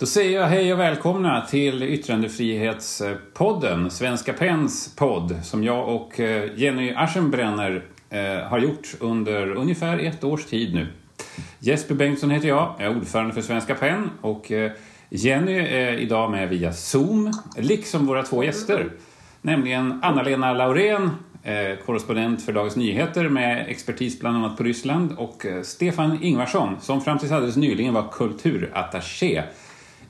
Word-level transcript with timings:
Då 0.00 0.06
säger 0.06 0.40
jag 0.40 0.46
hej 0.46 0.72
och 0.72 0.78
välkomna 0.78 1.40
till 1.40 1.82
yttrandefrihetspodden, 1.82 3.90
Svenska 3.90 4.32
Pens 4.32 4.94
podd, 4.96 5.38
som 5.42 5.64
jag 5.64 5.88
och 5.88 6.20
eh, 6.20 6.50
Jenny 6.56 6.92
Aschenbrenner 6.96 7.84
eh, 8.10 8.48
har 8.48 8.58
gjort 8.58 8.94
under 9.00 9.52
ungefär 9.52 9.98
ett 9.98 10.24
års 10.24 10.44
tid 10.44 10.74
nu. 10.74 10.86
Jesper 11.58 11.94
Bengtsson 11.94 12.30
heter 12.30 12.48
jag, 12.48 12.74
jag 12.78 12.92
är 12.92 12.96
ordförande 12.96 13.34
för 13.34 13.42
Svenska 13.42 13.74
PEN 13.74 14.10
och 14.20 14.52
eh, 14.52 14.72
Jenny 15.08 15.58
är 15.58 15.92
idag 15.92 16.30
med 16.30 16.48
via 16.48 16.72
Zoom, 16.72 17.32
liksom 17.56 18.06
våra 18.06 18.22
två 18.22 18.44
gäster. 18.44 18.92
Nämligen 19.42 20.00
Anna-Lena 20.02 20.52
Laurén, 20.52 21.10
korrespondent 21.86 22.42
för 22.42 22.52
Dagens 22.52 22.76
Nyheter 22.76 23.28
med 23.28 23.66
expertis 23.68 24.20
bland 24.20 24.36
annat 24.36 24.56
på 24.56 24.62
Ryssland 24.62 25.12
och 25.12 25.46
Stefan 25.62 26.22
Ingvarsson 26.22 26.76
som 26.80 27.00
fram 27.00 27.18
tills 27.18 27.32
alldeles 27.32 27.56
nyligen 27.56 27.94
var 27.94 28.08
kulturattaché 28.12 29.42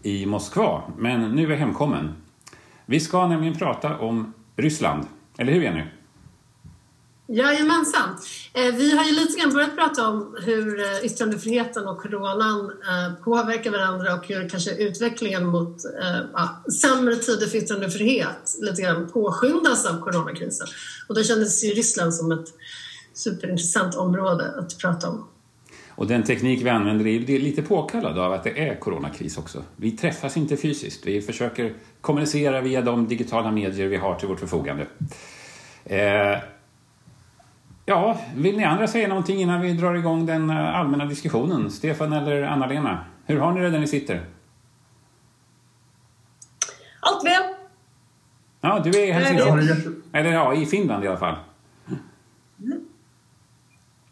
i 0.02 0.26
Moskva, 0.26 0.82
men 0.98 1.36
nu 1.36 1.52
är 1.52 1.56
hemkommen. 1.56 2.12
Vi 2.86 3.00
ska 3.00 3.26
nämligen 3.26 3.54
prata 3.54 3.98
om 3.98 4.32
Ryssland, 4.56 5.06
eller 5.38 5.52
hur 5.52 5.62
Jenny? 5.62 5.84
Jajamensan. 7.30 8.16
Eh, 8.54 8.74
vi 8.74 8.96
har 8.96 9.04
ju 9.04 9.12
lite 9.12 9.40
grann 9.40 9.52
börjat 9.52 9.76
prata 9.76 10.08
om 10.08 10.36
hur 10.42 10.80
eh, 10.80 11.04
yttrandefriheten 11.04 11.88
och 11.88 11.98
coronan 12.02 12.60
eh, 12.70 13.24
påverkar 13.24 13.70
varandra 13.70 14.14
och 14.14 14.26
hur 14.26 14.48
kanske 14.48 14.70
utvecklingen 14.70 15.46
mot 15.46 15.76
ja, 16.32 16.62
sämre 16.82 17.16
tider 17.16 17.46
för 17.46 17.58
yttrandefrihet 17.58 18.56
lite 18.60 18.82
grann 18.82 19.08
påskyndas 19.12 19.86
av 19.86 20.00
coronakrisen. 20.00 20.66
Och 21.08 21.14
då 21.14 21.22
kändes 21.22 21.64
ju 21.64 21.68
Ryssland 21.68 22.14
som 22.14 22.32
ett 22.32 22.48
superintressant 23.14 23.94
område 23.94 24.54
att 24.58 24.78
prata 24.78 25.08
om. 25.08 25.28
Och 25.98 26.06
den 26.06 26.22
teknik 26.22 26.62
vi 26.62 26.70
använder 26.70 27.06
är 27.06 27.38
lite 27.38 27.62
påkallad 27.62 28.18
av 28.18 28.32
att 28.32 28.44
det 28.44 28.68
är 28.68 28.74
coronakris 28.74 29.38
också. 29.38 29.62
Vi 29.76 29.90
träffas 29.90 30.36
inte 30.36 30.56
fysiskt, 30.56 31.06
vi 31.06 31.22
försöker 31.22 31.72
kommunicera 32.00 32.60
via 32.60 32.82
de 32.82 33.08
digitala 33.08 33.50
medier 33.50 33.88
vi 33.88 33.96
har 33.96 34.14
till 34.14 34.28
vårt 34.28 34.40
förfogande. 34.40 34.86
Eh, 35.84 36.38
ja, 37.86 38.18
vill 38.36 38.56
ni 38.56 38.64
andra 38.64 38.86
säga 38.86 39.08
någonting 39.08 39.40
innan 39.40 39.60
vi 39.60 39.72
drar 39.72 39.94
igång 39.94 40.26
den 40.26 40.50
eh, 40.50 40.78
allmänna 40.78 41.04
diskussionen? 41.04 41.70
Stefan 41.70 42.12
eller 42.12 42.42
Anna-Lena? 42.42 43.04
Hur 43.26 43.38
har 43.38 43.52
ni 43.52 43.60
det 43.60 43.70
där 43.70 43.78
ni 43.78 43.86
sitter? 43.86 44.24
Allt 47.00 47.24
väl. 47.24 47.42
Ja, 48.60 48.80
du 48.84 48.90
är 48.90 49.06
i 49.06 49.12
Helsingfors. 49.12 49.86
Eller 50.12 50.32
ja, 50.32 50.54
i 50.54 50.66
Finland 50.66 51.04
i 51.04 51.08
alla 51.08 51.18
fall. 51.18 51.36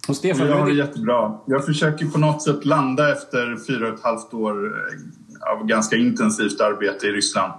Mm. 0.06 0.12
Och 0.12 0.16
Stefan, 0.16 0.46
jag 0.46 0.56
har 0.56 0.66
det 0.66 0.74
jättebra. 0.74 1.38
Jag 1.46 1.64
försöker 1.64 2.06
på 2.06 2.18
något 2.18 2.42
sätt 2.42 2.64
landa 2.64 3.12
efter 3.12 3.66
fyra 3.66 3.88
och 3.88 3.94
ett 3.94 4.04
halvt 4.04 4.34
år 4.34 4.66
eh, 4.66 5.52
av 5.52 5.66
ganska 5.66 5.96
intensivt 5.96 6.60
arbete 6.60 7.06
i 7.06 7.10
Ryssland 7.10 7.52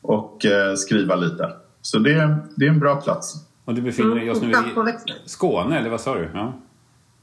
och 0.00 0.46
eh, 0.46 0.74
skriva 0.74 1.16
lite. 1.16 1.52
Så 1.82 1.98
det, 1.98 2.36
det 2.56 2.66
är 2.66 2.70
en 2.70 2.80
bra 2.80 3.00
plats. 3.00 3.34
Och 3.64 3.74
du 3.74 3.82
befinner 3.82 4.14
dig 4.14 4.24
just 4.24 4.42
nu 4.42 4.50
i 4.50 4.54
Skåne, 5.26 5.78
eller 5.78 5.90
vad 5.90 6.00
sa 6.00 6.14
du? 6.14 6.28
Ja, 6.34 6.52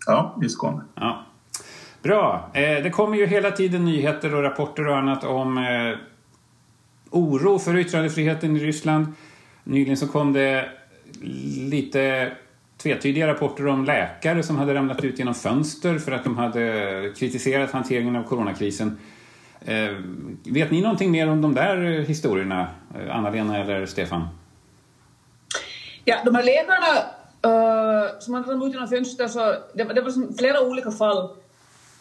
ja 0.06 0.40
i 0.44 0.50
Skåne. 0.50 0.82
Ja. 0.96 1.26
Bra. 2.04 2.50
Eh, 2.54 2.84
det 2.84 2.90
kommer 2.90 3.18
ju 3.18 3.26
hela 3.26 3.52
tiden 3.52 3.86
nyheter 3.86 4.36
och 4.36 4.44
rapporter 4.44 4.88
och 4.88 4.98
annat 4.98 5.24
om 5.24 5.58
oro 7.10 7.60
för 7.60 7.78
yttrandefriheten 7.78 8.58
i 8.58 8.60
Ryssland. 8.60 9.08
Nyligen 9.64 9.98
så 9.98 10.08
kom 10.08 10.34
det 10.34 10.70
lite 11.70 12.32
tvetydiga 12.86 13.28
rapporter 13.28 13.68
om 13.68 13.86
läkare 13.86 14.44
som 14.44 14.58
hade 14.58 14.74
ramlat 14.74 15.04
ut 15.04 15.20
genom 15.20 15.36
fönster 15.36 16.00
för 16.00 16.12
att 16.12 16.24
de 16.24 16.38
hade 16.38 17.14
kritiserat 17.18 17.72
hanteringen 17.72 18.16
av 18.16 18.24
coronakrisen. 18.24 18.98
Eh, 19.62 19.90
vet 20.44 20.72
ni 20.72 20.82
någonting 20.82 21.12
mer 21.12 21.30
om 21.30 21.42
de 21.42 21.54
där 21.54 21.86
eh, 21.86 22.06
historierna, 22.06 22.68
eh, 22.96 23.16
Anna-Lena 23.16 23.58
eller 23.58 23.86
Stefan? 23.86 24.28
Ja, 26.04 26.16
de 26.26 26.36
här 26.36 26.44
läkarna 26.44 26.88
uh, 27.46 28.04
eh, 28.04 28.20
som 28.20 28.34
hade 28.34 28.52
ramlat 28.52 28.68
ut 28.68 28.74
genom 28.74 28.88
fönster, 28.88 29.28
så 29.28 29.56
det, 29.74 29.84
det 29.84 30.02
var 30.02 30.38
flera 30.38 30.62
olika 30.62 30.92
fall. 30.92 31.30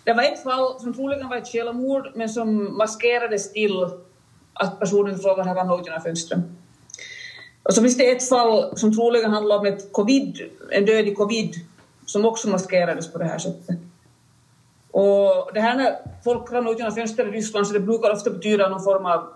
Det 0.05 0.13
var 0.13 0.23
ett 0.23 0.43
fall 0.43 0.81
som 0.81 0.95
troligen 0.95 1.29
var 1.29 1.37
ett 1.37 1.53
självmord 1.53 2.09
men 2.15 2.29
som 2.29 2.77
maskerades 2.77 3.53
till 3.53 3.85
att 4.53 4.81
personen 4.81 5.15
i 5.15 5.19
fråga 5.19 5.43
hade 5.43 5.61
ramlat 5.61 5.81
ut 5.81 5.87
genom 5.87 6.03
fönstret. 6.03 6.41
Och 7.65 7.75
så 7.75 7.83
finns 7.83 7.97
det 7.97 8.11
ett 8.11 8.29
fall 8.29 8.79
som 8.79 8.95
troligen 8.95 9.31
handlar 9.31 9.59
om 9.59 9.67
ett 9.67 9.93
covid, 9.93 10.41
en 10.71 10.85
död 10.85 11.09
i 11.09 11.15
covid 11.15 11.55
som 12.07 12.25
också 12.25 12.49
maskerades 12.49 13.13
på 13.13 13.19
det 13.19 13.25
här 13.25 13.39
sättet. 13.39 13.79
Och 14.91 15.51
det 15.55 15.61
här 15.61 15.77
när 15.77 15.97
folk 16.25 16.53
ramlar 16.53 16.73
ut 16.73 16.79
genom 16.79 16.95
fönster 16.95 17.29
i 17.29 17.31
Ryssland 17.31 17.67
så 17.67 17.73
det 17.73 17.81
brukar 17.81 18.13
ofta 18.13 18.31
betyda 18.31 18.69
någon 18.69 18.83
form 18.83 19.07
av 19.07 19.27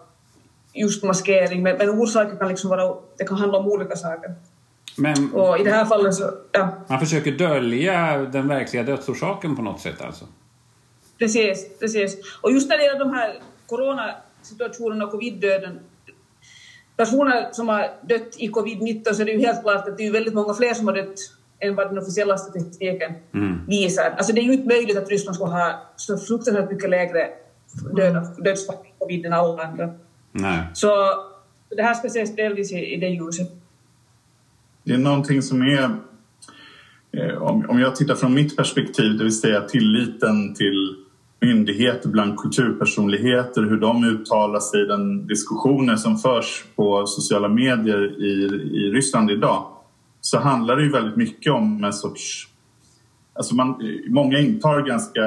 just 0.73 1.05
maskering 1.05 1.63
men, 1.63 1.77
men 1.77 1.91
orsaken 1.91 2.39
kan 2.39 2.49
liksom 2.49 2.71
vara, 2.71 2.95
det 3.17 3.25
kan 3.25 3.39
handla 3.39 3.59
om 3.59 3.67
olika 3.67 3.97
saker. 3.97 4.35
Men, 4.97 5.33
och 5.35 5.61
i 5.61 5.65
det 5.65 5.71
här 5.71 5.85
fallet 5.85 6.15
så, 6.15 6.31
ja. 6.53 6.69
Man 6.89 7.01
försöker 7.01 7.33
dölja 7.33 8.19
den 8.19 8.49
verkliga 8.49 8.83
dödsorsaken 8.83 9.57
på 9.57 9.63
något 9.63 9.81
sätt 9.81 10.03
alltså? 10.03 10.25
Precis, 11.19 11.79
precis. 11.79 12.17
Och 12.41 12.53
just 12.53 12.69
när 12.69 12.79
det 12.79 12.85
gäller 12.85 12.99
de 12.99 13.11
här 13.11 13.41
coronasituationerna 13.67 15.05
och 15.05 15.11
covid-döden 15.11 15.81
personer 16.99 17.49
som 17.53 17.69
har 17.69 17.83
dött 18.09 18.35
i 18.37 18.49
covid-19 18.49 19.13
så 19.13 19.23
är 19.23 19.27
det 19.27 19.33
ju 19.33 19.41
helt 19.41 19.63
klart 19.63 19.89
att 19.89 19.97
det 19.99 20.07
är 20.07 20.13
väldigt 20.13 20.35
många 20.35 20.55
fler 20.55 20.75
som 20.75 20.87
har 20.87 20.95
dött 20.95 21.19
än 21.61 21.75
vad 21.75 21.89
den 21.91 21.99
officiella 21.99 22.39
statistiken 22.39 23.13
mm. 23.35 23.61
visar. 23.67 24.15
Alltså 24.17 24.33
det 24.33 24.41
är 24.41 24.43
ju 24.43 24.53
inte 24.53 24.69
möjligt 24.69 24.97
att 24.97 25.09
Ryssland 25.09 25.37
ska 25.37 25.45
ha 25.45 25.83
så 25.97 26.19
fruktansvärt 26.19 26.71
mycket 26.71 26.91
lägre 26.91 27.29
döda, 27.97 28.21
dödsfall 28.21 28.77
i 28.77 28.93
covid 28.99 29.27
än 29.27 29.33
alla 29.33 29.63
andra. 29.63 29.91
Nej. 30.33 30.59
Så 30.75 30.89
det 31.77 31.83
här 31.83 31.95
ska 31.95 32.07
ses 32.07 32.37
delvis 32.37 32.73
i, 32.73 32.95
i 32.95 32.97
det 32.97 33.09
ljuset. 33.09 33.49
Det 34.83 34.93
är 34.93 34.99
någonting 34.99 35.43
som 35.43 35.63
är, 35.63 35.91
eh, 37.13 37.43
om 37.43 37.79
jag 37.81 37.97
tittar 37.97 38.15
från 38.15 38.35
mitt 38.35 38.57
perspektiv, 38.57 39.19
det 39.19 39.25
vill 39.25 39.41
säga 39.41 39.61
tilliten 39.61 40.55
till 40.55 41.08
myndigheter, 41.41 42.09
bland 42.09 42.39
kulturpersonligheter, 42.39 43.63
hur 43.63 43.77
de 43.77 44.05
uttalar 44.05 44.61
sig 44.61 44.83
i 44.83 44.87
den 44.87 45.27
diskussionen 45.27 45.99
som 45.99 46.19
förs 46.19 46.65
på 46.77 47.07
sociala 47.07 47.49
medier 47.49 48.23
i, 48.23 48.33
i 48.77 48.91
Ryssland 48.91 49.31
idag 49.31 49.67
så 50.21 50.39
handlar 50.39 50.77
det 50.77 50.83
ju 50.83 50.91
väldigt 50.91 51.17
mycket 51.17 51.53
om 51.53 51.85
en 51.85 51.93
sorts... 51.93 52.49
Alltså 53.35 53.55
man, 53.55 53.83
många 54.09 54.39
intar 54.39 54.83
ganska 54.83 55.21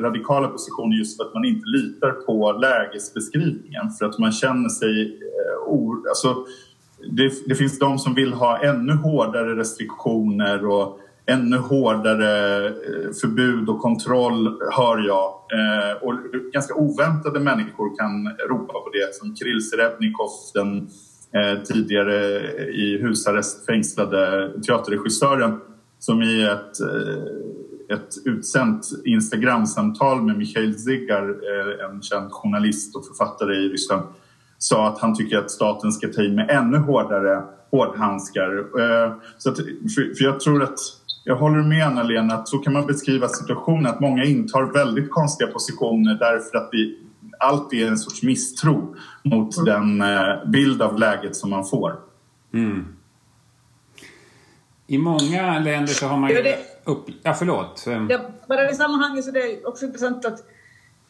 radikala 0.00 0.48
positioner 0.48 0.96
just 0.96 1.16
för 1.16 1.24
att 1.24 1.34
man 1.34 1.44
inte 1.44 1.66
litar 1.66 2.10
på 2.10 2.52
lägesbeskrivningen 2.52 3.90
för 3.98 4.06
att 4.06 4.18
man 4.18 4.32
känner 4.32 4.68
sig... 4.68 5.02
Eh, 5.02 5.72
or, 5.72 6.08
alltså, 6.08 6.46
det, 7.10 7.32
det 7.46 7.54
finns 7.54 7.78
de 7.78 7.98
som 7.98 8.14
vill 8.14 8.32
ha 8.32 8.62
ännu 8.62 8.92
hårdare 8.92 9.56
restriktioner 9.56 10.66
och 10.66 11.00
ännu 11.26 11.56
hårdare 11.56 12.66
eh, 12.66 12.72
förbud 13.20 13.68
och 13.68 13.80
kontroll, 13.80 14.60
hör 14.72 14.98
jag. 14.98 15.34
Eh, 15.52 16.02
och 16.02 16.14
ganska 16.52 16.74
oväntade 16.74 17.40
människor 17.40 17.96
kan 17.98 18.28
ropa 18.48 18.72
på 18.72 18.90
det, 18.92 19.14
som 19.14 19.36
Kirill 19.36 19.70
Serebnikov, 19.70 20.30
den 20.54 20.88
eh, 21.32 21.62
tidigare 21.62 22.40
i 22.70 22.98
husarrest 23.02 23.66
fängslade 23.66 24.52
teaterregissören 24.66 25.60
som 25.98 26.22
i 26.22 26.42
ett, 26.44 26.80
eh, 26.80 27.96
ett 27.96 28.14
utsänt 28.24 28.86
Instagramsamtal 29.04 30.22
med 30.22 30.38
Mikhail 30.38 30.78
Zigar, 30.78 31.28
eh, 31.28 31.90
en 31.90 32.02
känd 32.02 32.32
journalist 32.32 32.96
och 32.96 33.06
författare 33.06 33.54
i 33.54 33.68
Ryssland, 33.68 34.02
sa 34.58 34.88
att 34.88 34.98
han 34.98 35.16
tycker 35.16 35.38
att 35.38 35.50
staten 35.50 35.92
ska 35.92 36.08
ta 36.08 36.22
in 36.22 36.34
med 36.34 36.50
ännu 36.50 36.78
hårdare 36.78 37.42
hårdhandskar. 37.70 38.64
Så 39.38 39.50
att, 39.50 39.56
för 40.16 40.24
jag 40.24 40.40
tror 40.40 40.62
att 40.62 40.78
jag 41.24 41.36
håller 41.36 41.62
med 41.62 41.86
Anna-Lena 41.86 42.34
att 42.34 42.48
så 42.48 42.58
kan 42.58 42.72
man 42.72 42.86
beskriva 42.86 43.28
situationen 43.28 43.86
att 43.86 44.00
många 44.00 44.24
intar 44.24 44.62
väldigt 44.62 45.10
konstiga 45.10 45.50
positioner 45.50 46.14
därför 46.14 46.58
att 46.58 46.68
vi 46.72 46.98
alltid 47.38 47.82
är 47.82 47.88
en 47.88 47.98
sorts 47.98 48.22
misstro 48.22 48.96
mot 49.22 49.56
mm. 49.56 49.64
den 49.98 50.10
eh, 50.16 50.50
bild 50.50 50.82
av 50.82 50.98
läget 50.98 51.36
som 51.36 51.50
man 51.50 51.64
får. 51.64 51.96
Mm. 52.54 52.86
I 54.86 54.98
många 54.98 55.58
länder 55.58 55.86
så 55.92 56.06
har 56.06 56.16
man 56.16 56.30
ju... 56.30 56.42
Det, 56.42 56.58
upp... 56.84 57.06
Ja, 57.22 57.34
förlåt. 57.34 57.84
Ja, 58.08 58.20
bara 58.48 58.70
i 58.70 58.74
sammanhanget 58.74 59.24
så 59.24 59.30
det 59.30 59.40
är 59.40 59.68
också 59.68 59.84
intressant 59.84 60.24
att... 60.24 60.38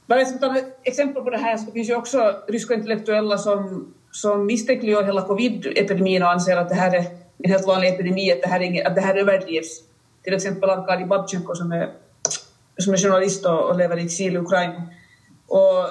Bara 0.06 0.24
som 0.24 0.56
ett 0.56 0.80
exempel 0.82 1.22
på 1.22 1.30
det 1.30 1.38
här 1.38 1.56
så 1.56 1.72
finns 1.72 1.90
ju 1.90 1.94
också 1.94 2.32
ryska 2.48 2.74
intellektuella 2.74 3.38
som, 3.38 3.86
som 4.10 4.46
misstänkliggör 4.46 5.04
hela 5.04 5.22
covid-epidemin 5.22 6.22
och 6.22 6.30
anser 6.30 6.56
att 6.56 6.68
det 6.68 6.74
här 6.74 6.94
är 6.94 7.04
en 7.38 7.50
helt 7.50 7.66
vanlig 7.66 7.88
epidemi, 7.88 8.32
att 8.32 8.42
det 8.42 8.48
här, 8.48 8.60
är 8.60 8.64
inget, 8.64 8.86
att 8.86 8.94
det 8.94 9.00
här 9.00 9.16
överdrivs 9.16 9.82
till 10.24 10.34
exempel 10.34 10.70
Arkadij 10.70 11.06
Babchenko 11.06 11.54
som 11.54 11.72
är, 11.72 11.92
som 12.78 12.92
är 12.92 12.98
journalist 12.98 13.46
och, 13.46 13.76
lever 13.76 13.96
i 13.96 14.04
exil 14.04 14.34
i 14.34 14.38
Ukraina. 14.38 14.82
Och, 15.46 15.84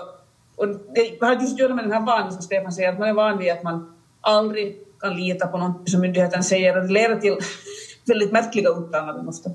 och 0.56 0.68
det 0.68 1.18
har 1.22 1.34
just 1.34 1.54
att 1.54 1.60
göra 1.60 1.76
med 1.76 1.86
den 1.86 1.92
här 1.92 2.06
vanan 2.06 2.32
som 2.32 2.42
Stefan 2.42 2.72
säger, 2.72 2.94
att 2.94 3.00
man 3.00 3.10
är 3.10 3.14
van 3.14 3.38
vid 3.38 3.52
att 3.52 3.64
man 3.64 3.96
aldrig 4.22 4.80
kan 5.00 5.16
lita 5.16 5.48
på 5.48 5.58
något 5.58 5.90
som 5.90 6.02
myndigheten 6.02 6.44
säger 6.44 6.78
och 6.78 6.88
det 6.88 6.94
leder 6.94 7.16
till 7.16 7.38
väldigt 8.06 8.32
märkliga 8.32 8.70
uttalanden 8.70 9.28
ofta. 9.28 9.50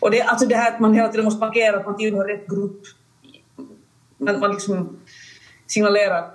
Och 0.00 0.10
det, 0.10 0.22
alltså 0.22 0.46
det 0.46 0.54
här 0.54 0.72
att 0.72 0.80
man 0.80 0.94
hela 0.94 1.08
tiden 1.08 1.24
måste 1.24 1.40
markera 1.40 1.76
att 1.76 1.86
man 1.86 1.96
tillhör 1.96 2.24
rätt 2.24 2.46
grupp. 2.46 2.82
Man, 4.18 4.40
man 4.40 4.50
liksom 4.50 4.98
signalera 5.66 6.30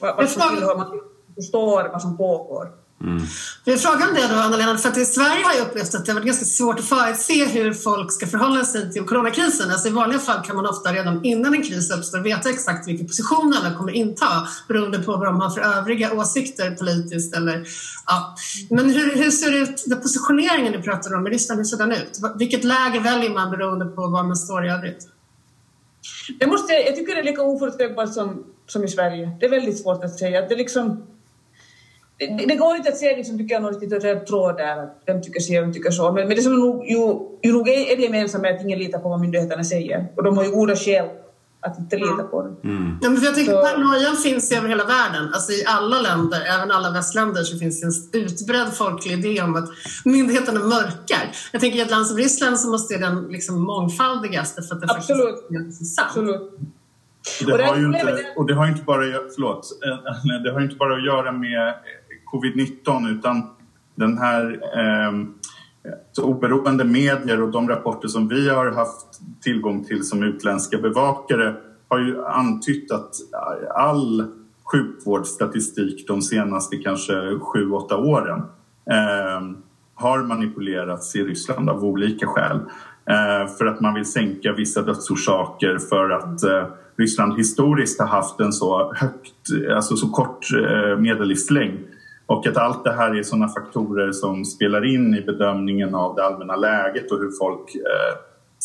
vad, 0.00 0.16
vad 0.16 0.28
som 0.28 0.54
tillhör, 0.54 0.76
man 0.76 1.00
förstår 1.34 1.88
vad 1.88 2.02
som 2.02 2.16
pågår. 2.16 2.72
Mm. 3.04 3.22
Jag 3.64 3.80
frågar 3.80 4.08
om 4.08 4.14
det 4.14 4.28
då, 4.28 4.34
Anna-Lena, 4.34 4.78
för 4.78 4.88
att 4.88 4.98
i 4.98 5.04
Sverige 5.04 5.44
har 5.44 5.54
jag 5.54 5.66
upplevt 5.66 5.94
att 5.94 6.06
det 6.06 6.12
har 6.12 6.14
varit 6.14 6.26
ganska 6.26 6.44
svårt 6.44 6.78
att 6.78 6.84
förutse 6.84 7.44
hur 7.44 7.72
folk 7.72 8.12
ska 8.12 8.26
förhålla 8.26 8.64
sig 8.64 8.92
till 8.92 9.02
coronakrisen. 9.02 9.70
Alltså 9.70 9.88
I 9.88 9.90
vanliga 9.90 10.18
fall 10.18 10.44
kan 10.44 10.56
man 10.56 10.66
ofta 10.66 10.92
redan 10.92 11.24
innan 11.24 11.54
en 11.54 11.62
kris 11.62 11.90
uppstår 11.90 12.18
veta 12.18 12.50
exakt 12.50 12.88
vilken 12.88 13.06
position 13.06 13.54
alla 13.60 13.74
kommer 13.74 13.92
inta 13.92 14.26
beroende 14.68 14.98
på 14.98 15.12
vad 15.12 15.26
de 15.26 15.40
har 15.40 15.50
för 15.50 15.60
övriga 15.60 16.12
åsikter 16.12 16.70
politiskt. 16.70 17.36
Eller, 17.36 17.66
ja. 18.06 18.34
Men 18.70 18.90
hur, 18.90 19.16
hur 19.16 19.30
ser 19.30 19.50
det 19.50 19.58
ut, 19.58 19.84
den 19.86 20.00
positioneringen 20.00 20.72
du 20.72 20.82
pratar 20.82 21.14
om 21.14 21.26
i 21.26 21.30
Ryssland, 21.30 21.60
hur 21.60 21.64
ser 21.64 21.76
den 21.76 21.92
ut? 21.92 22.20
Vilket 22.38 22.64
läger 22.64 23.00
väljer 23.00 23.30
man 23.30 23.50
beroende 23.50 23.86
på 23.86 24.06
var 24.06 24.22
man 24.22 24.36
står 24.36 24.66
i 24.66 24.70
övrigt? 24.70 25.08
Jag, 26.38 26.48
måste, 26.48 26.72
jag 26.72 26.96
tycker 26.96 27.14
det 27.14 27.20
är 27.20 27.24
lika 27.24 27.42
oförutsägbart 27.42 28.14
som, 28.14 28.44
som 28.66 28.84
i 28.84 28.88
Sverige. 28.88 29.36
Det 29.40 29.46
är 29.46 29.50
väldigt 29.50 29.82
svårt 29.82 30.04
att 30.04 30.18
säga. 30.18 30.48
Det 30.48 30.56
liksom 30.56 31.02
det, 32.18 32.46
det, 32.48 32.56
går 32.56 32.76
inte 32.76 32.88
att 32.88 32.96
se 32.96 33.16
liksom, 33.16 33.38
tycker 33.38 33.54
jag, 33.54 33.62
någon 33.62 33.80
riktigt 33.80 34.04
röd 34.04 34.26
tråd 34.26 34.56
där, 34.56 34.82
att 34.82 35.02
vem 35.06 35.22
tycker 35.22 35.58
och 35.58 35.64
vem 35.64 35.72
tycker 35.72 35.90
så. 35.90 36.12
Men, 36.12 36.28
men 36.28 36.36
det 36.36 36.42
som 36.42 36.60
nog, 36.60 36.86
ju, 36.86 36.98
ju 37.42 37.52
nog 37.52 37.68
är, 37.68 37.92
är 37.92 37.96
det 37.96 38.02
gemensamma 38.02 38.48
att 38.48 38.62
ingen 38.62 38.78
litar 38.78 38.98
på 38.98 39.08
vad 39.08 39.20
myndigheterna 39.20 39.64
säger. 39.64 40.06
Och 40.16 40.22
de 40.22 40.36
har 40.36 40.44
ju 40.44 40.50
goda 40.50 40.76
skäl 40.76 41.08
att 41.60 41.78
inte 41.78 41.96
lita 41.96 42.22
på 42.30 42.42
dem. 42.42 42.56
Mm. 42.64 42.98
Ja, 43.02 43.10
men 43.10 43.18
för 43.18 43.26
jag 43.26 43.34
tänker, 43.34 43.52
paranoian 43.52 44.16
finns 44.16 44.52
över 44.52 44.68
hela 44.68 44.84
världen. 44.84 45.30
Alltså 45.34 45.52
I 45.52 45.64
alla 45.66 46.00
länder, 46.00 46.40
även 46.54 46.70
alla 46.70 46.90
västländer, 46.90 47.42
så 47.42 47.58
finns 47.58 47.80
det 47.80 47.86
en 47.86 48.22
utbredd 48.22 48.72
folklig 48.74 49.12
idé 49.12 49.42
om 49.42 49.56
att 49.56 49.68
myndigheterna 50.04 50.60
mörkar. 50.60 51.32
Jag 51.52 51.60
tänker 51.60 51.78
i 51.78 51.80
ett 51.80 51.90
land 51.90 52.06
som 52.06 52.16
Ryssland 52.16 52.60
så 52.60 52.68
måste 52.70 52.96
den 52.98 53.28
liksom 53.28 53.62
mångfaldigas 53.62 54.54
för 54.54 54.74
att 54.74 54.80
det 54.80 54.86
Absolut. 54.90 55.40
faktiskt 55.50 55.80
är 55.80 55.84
sant. 55.84 56.08
Absolut. 56.08 56.50
Det, 57.40 57.52
och 57.52 57.58
det, 57.58 57.64
har 57.64 57.76
ju 57.76 57.86
inte, 57.86 58.24
och 58.36 58.46
det 58.46 58.54
har 58.54 58.66
inte 58.66 58.82
bara, 58.82 59.00
förlåt, 59.34 59.66
eh, 59.86 60.42
det 60.44 60.52
har 60.52 60.60
inte 60.60 60.76
bara 60.76 60.94
att 60.94 61.04
göra 61.04 61.32
med 61.32 61.74
covid-19 62.32 63.10
utan 63.10 63.42
den 63.94 64.18
här 64.18 64.60
eh, 64.74 65.12
oberoende 66.24 66.84
medier 66.84 67.42
och 67.42 67.50
de 67.50 67.68
rapporter 67.68 68.08
som 68.08 68.28
vi 68.28 68.48
har 68.48 68.72
haft 68.72 69.20
tillgång 69.40 69.84
till 69.84 70.04
som 70.04 70.22
utländska 70.22 70.78
bevakare 70.78 71.54
har 71.88 71.98
ju 71.98 72.24
antytt 72.24 72.92
att 72.92 73.14
all 73.74 74.32
sjukvårdsstatistik 74.64 76.06
de 76.08 76.22
senaste 76.22 76.76
kanske 76.76 77.38
sju, 77.38 77.70
åtta 77.70 77.96
åren 77.96 78.42
eh, 78.90 79.50
har 79.94 80.22
manipulerats 80.22 81.16
i 81.16 81.22
Ryssland 81.22 81.70
av 81.70 81.84
olika 81.84 82.26
skäl. 82.26 82.60
Eh, 83.10 83.48
för 83.58 83.66
att 83.66 83.80
man 83.80 83.94
vill 83.94 84.04
sänka 84.04 84.52
vissa 84.52 84.82
dödsorsaker 84.82 85.78
för 85.78 86.10
att 86.10 86.42
eh, 86.42 86.66
Ryssland 86.96 87.38
historiskt 87.38 88.00
har 88.00 88.06
haft 88.06 88.40
en 88.40 88.52
så 88.52 88.92
högt, 88.94 89.70
alltså 89.74 89.96
så 89.96 90.08
kort 90.08 90.46
eh, 90.52 90.98
medellivslängd 90.98 91.78
och 92.26 92.46
att 92.46 92.56
allt 92.56 92.84
det 92.84 92.92
här 92.92 93.14
är 93.14 93.22
sådana 93.22 93.48
faktorer 93.48 94.12
som 94.12 94.44
spelar 94.44 94.94
in 94.94 95.14
i 95.14 95.20
bedömningen 95.20 95.94
av 95.94 96.14
det 96.14 96.24
allmänna 96.24 96.56
läget 96.56 97.12
och 97.12 97.18
hur 97.18 97.30
folk 97.38 97.74
eh, 97.74 98.18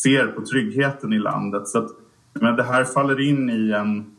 ser 0.04 0.28
på 0.28 0.42
tryggheten 0.42 1.14
i 1.14 1.20
landet. 1.20 1.68
Så 1.68 1.78
att, 1.78 1.90
men 2.34 2.56
det 2.56 2.64
här 2.64 2.84
faller 2.84 3.30
in 3.30 3.50
i 3.50 3.72
en 3.72 4.16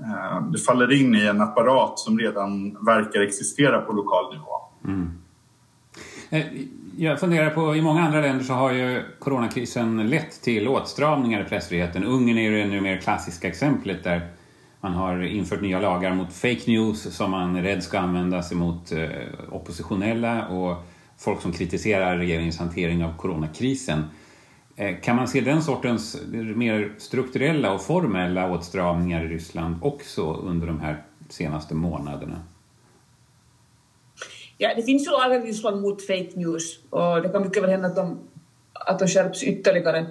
eh, 0.00 0.46
det 0.52 0.58
faller 0.58 0.92
in 0.92 1.14
i 1.14 1.26
en 1.26 1.40
apparat 1.40 1.98
som 1.98 2.18
redan 2.18 2.76
verkar 2.84 3.20
existera 3.20 3.80
på 3.80 3.92
lokal 3.92 4.32
nivå. 4.32 4.52
Mm. 4.84 5.10
Eh, 6.30 6.46
jag 6.96 7.20
funderar 7.20 7.50
på, 7.50 7.76
i 7.76 7.82
många 7.82 8.02
andra 8.02 8.20
länder 8.20 8.44
så 8.44 8.52
har 8.52 8.72
ju 8.72 9.02
coronakrisen 9.18 10.10
lett 10.10 10.42
till 10.42 10.68
åtstramningar 10.68 11.40
i 11.40 11.44
pressfriheten. 11.44 12.04
Ungern 12.04 12.38
är 12.38 12.50
ju 12.50 12.58
det 12.58 12.66
nu 12.66 12.80
mer 12.80 12.96
klassiska 12.96 13.48
exemplet 13.48 14.04
där 14.04 14.28
man 14.80 14.92
har 14.92 15.22
infört 15.22 15.60
nya 15.60 15.80
lagar 15.80 16.14
mot 16.14 16.32
fake 16.32 16.62
news 16.66 17.16
som 17.16 17.30
man 17.30 17.56
är 17.56 17.62
rädd 17.62 17.82
ska 17.82 17.98
användas 17.98 18.52
emot 18.52 18.92
eh, 18.92 19.08
oppositionella 19.50 20.48
och 20.48 20.76
folk 21.18 21.40
som 21.40 21.52
kritiserar 21.52 22.18
regeringens 22.18 22.58
hantering 22.58 23.04
av 23.04 23.16
coronakrisen. 23.16 24.04
Eh, 24.76 25.00
kan 25.00 25.16
man 25.16 25.28
se 25.28 25.40
den 25.40 25.62
sortens 25.62 26.16
mer 26.32 26.94
strukturella 26.98 27.72
och 27.72 27.82
formella 27.82 28.50
åtstramningar 28.52 29.24
i 29.24 29.28
Ryssland 29.28 29.76
också 29.82 30.32
under 30.32 30.66
de 30.66 30.80
här 30.80 31.02
senaste 31.28 31.74
månaderna? 31.74 32.42
Ja, 34.58 34.74
det 34.76 34.82
finns 34.82 35.06
ju 35.06 35.10
lagar 35.10 35.44
i 35.44 35.48
Ryssland 35.48 35.82
mot 35.82 36.06
fake 36.06 36.30
news 36.34 36.78
och 36.90 37.22
det 37.22 37.28
kan 37.28 37.42
mycket 37.42 37.62
väl 37.62 37.70
hända 37.70 37.88
att 37.88 37.96
de, 37.96 38.18
att 38.72 38.98
de 38.98 39.08
skärps 39.08 39.42
ytterligare. 39.42 40.06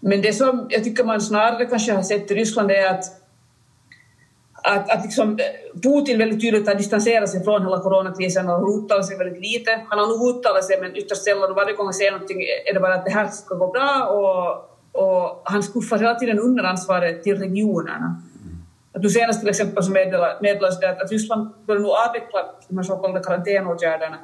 Men 0.00 0.22
det 0.22 0.32
som 0.32 0.66
jag 0.70 0.84
tycker 0.84 1.04
man 1.04 1.20
snarare 1.20 1.66
kanske 1.66 1.92
har 1.92 2.02
sett 2.02 2.30
i 2.30 2.34
Ryssland 2.34 2.70
är 2.70 2.90
att 2.90 3.21
att, 4.62 4.90
att 4.90 5.02
liksom 5.02 5.30
eh, 5.30 5.80
Putin 5.82 6.18
väldigt 6.18 6.40
tydligt 6.40 6.66
har 6.66 6.74
distanserat 6.74 7.30
sig 7.30 7.44
från 7.44 7.62
hela 7.62 7.80
coronakrisen 7.80 8.48
och 8.48 8.68
uttalat 8.78 9.06
sig 9.06 9.18
väldigt 9.18 9.42
lite. 9.42 9.70
Han 9.88 9.98
har 9.98 10.06
nog 10.06 10.28
uttalat 10.28 10.64
sig 10.64 10.80
men 10.80 10.96
ytterst 10.96 11.24
sällan 11.24 11.50
och 11.50 11.56
varje 11.56 11.74
gång 11.76 11.86
han 11.86 11.94
säger 11.94 12.12
någonting 12.12 12.42
är 12.66 12.74
det 12.74 12.80
bara 12.80 12.94
att 12.94 13.04
det 13.04 13.10
här 13.10 13.28
ska 13.28 13.54
gå 13.54 13.66
bra 13.66 14.06
och, 14.06 15.02
och 15.02 15.42
han 15.44 15.62
skuffar 15.62 15.98
hela 15.98 16.14
tiden 16.14 16.38
under 16.38 16.64
ansvaret 16.64 17.22
till 17.22 17.38
regionerna. 17.38 18.22
Att 18.94 19.02
nu 19.02 19.08
senast 19.08 19.40
till 19.40 19.48
exempel 19.48 19.82
så 19.82 19.90
meddelades 19.90 20.80
det 20.80 20.90
att, 20.90 21.10
Ryssland 21.10 21.50
bör 21.66 21.78
nu 21.78 21.88
avveckla 21.88 22.40
de 22.68 22.76
här 22.76 22.84
så 22.84 22.96
kallade 22.96 23.24
karantänåtgärderna. 23.24 24.18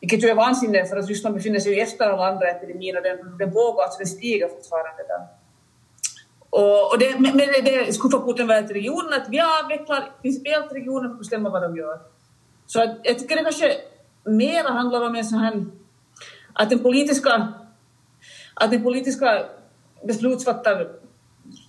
Vilket 0.00 0.24
ju 0.24 0.28
är 0.28 0.34
vansinne, 0.34 0.84
för 0.84 0.96
att 0.96 1.08
Ryssland 1.08 1.34
befinner 1.34 1.60
sig 1.60 1.80
efter 1.80 2.04
alla 2.10 2.26
andra 2.26 2.46
epidemier 2.48 2.96
och 2.96 3.02
den, 3.02 3.38
den 3.38 3.52
pågår, 3.52 3.82
alltså 3.82 3.98
den 3.98 4.06
stiger 4.06 4.48
fortfarande 4.48 5.02
där. 5.08 5.45
Och, 6.56 6.92
och 6.92 6.98
det, 6.98 7.18
men 7.18 7.36
det 7.64 7.94
skuffar 7.94 8.18
Putin 8.18 8.46
väl 8.46 8.66
till 8.66 8.76
regionen 8.76 9.12
att 9.12 9.28
vi 9.28 9.40
avvecklar 9.40 10.12
principiellt 10.22 10.72
regionen 10.72 11.10
får 11.10 11.18
bestämma 11.18 11.50
vad 11.50 11.62
de 11.62 11.76
gör. 11.76 11.98
Så 12.66 12.82
att, 12.82 12.96
jag 13.02 13.18
tycker 13.18 13.36
det 13.36 13.42
kanske 13.42 13.72
mera 14.24 14.70
handlar 14.70 15.06
om 15.06 15.14
en 15.14 15.24
sån 15.24 15.38
här 15.38 15.64
att 16.52 16.70
den 16.70 16.78
politiska 16.78 17.52
att 18.54 18.70
den 18.70 18.82
politiska 18.82 19.44
beslutsfattare 20.06 20.86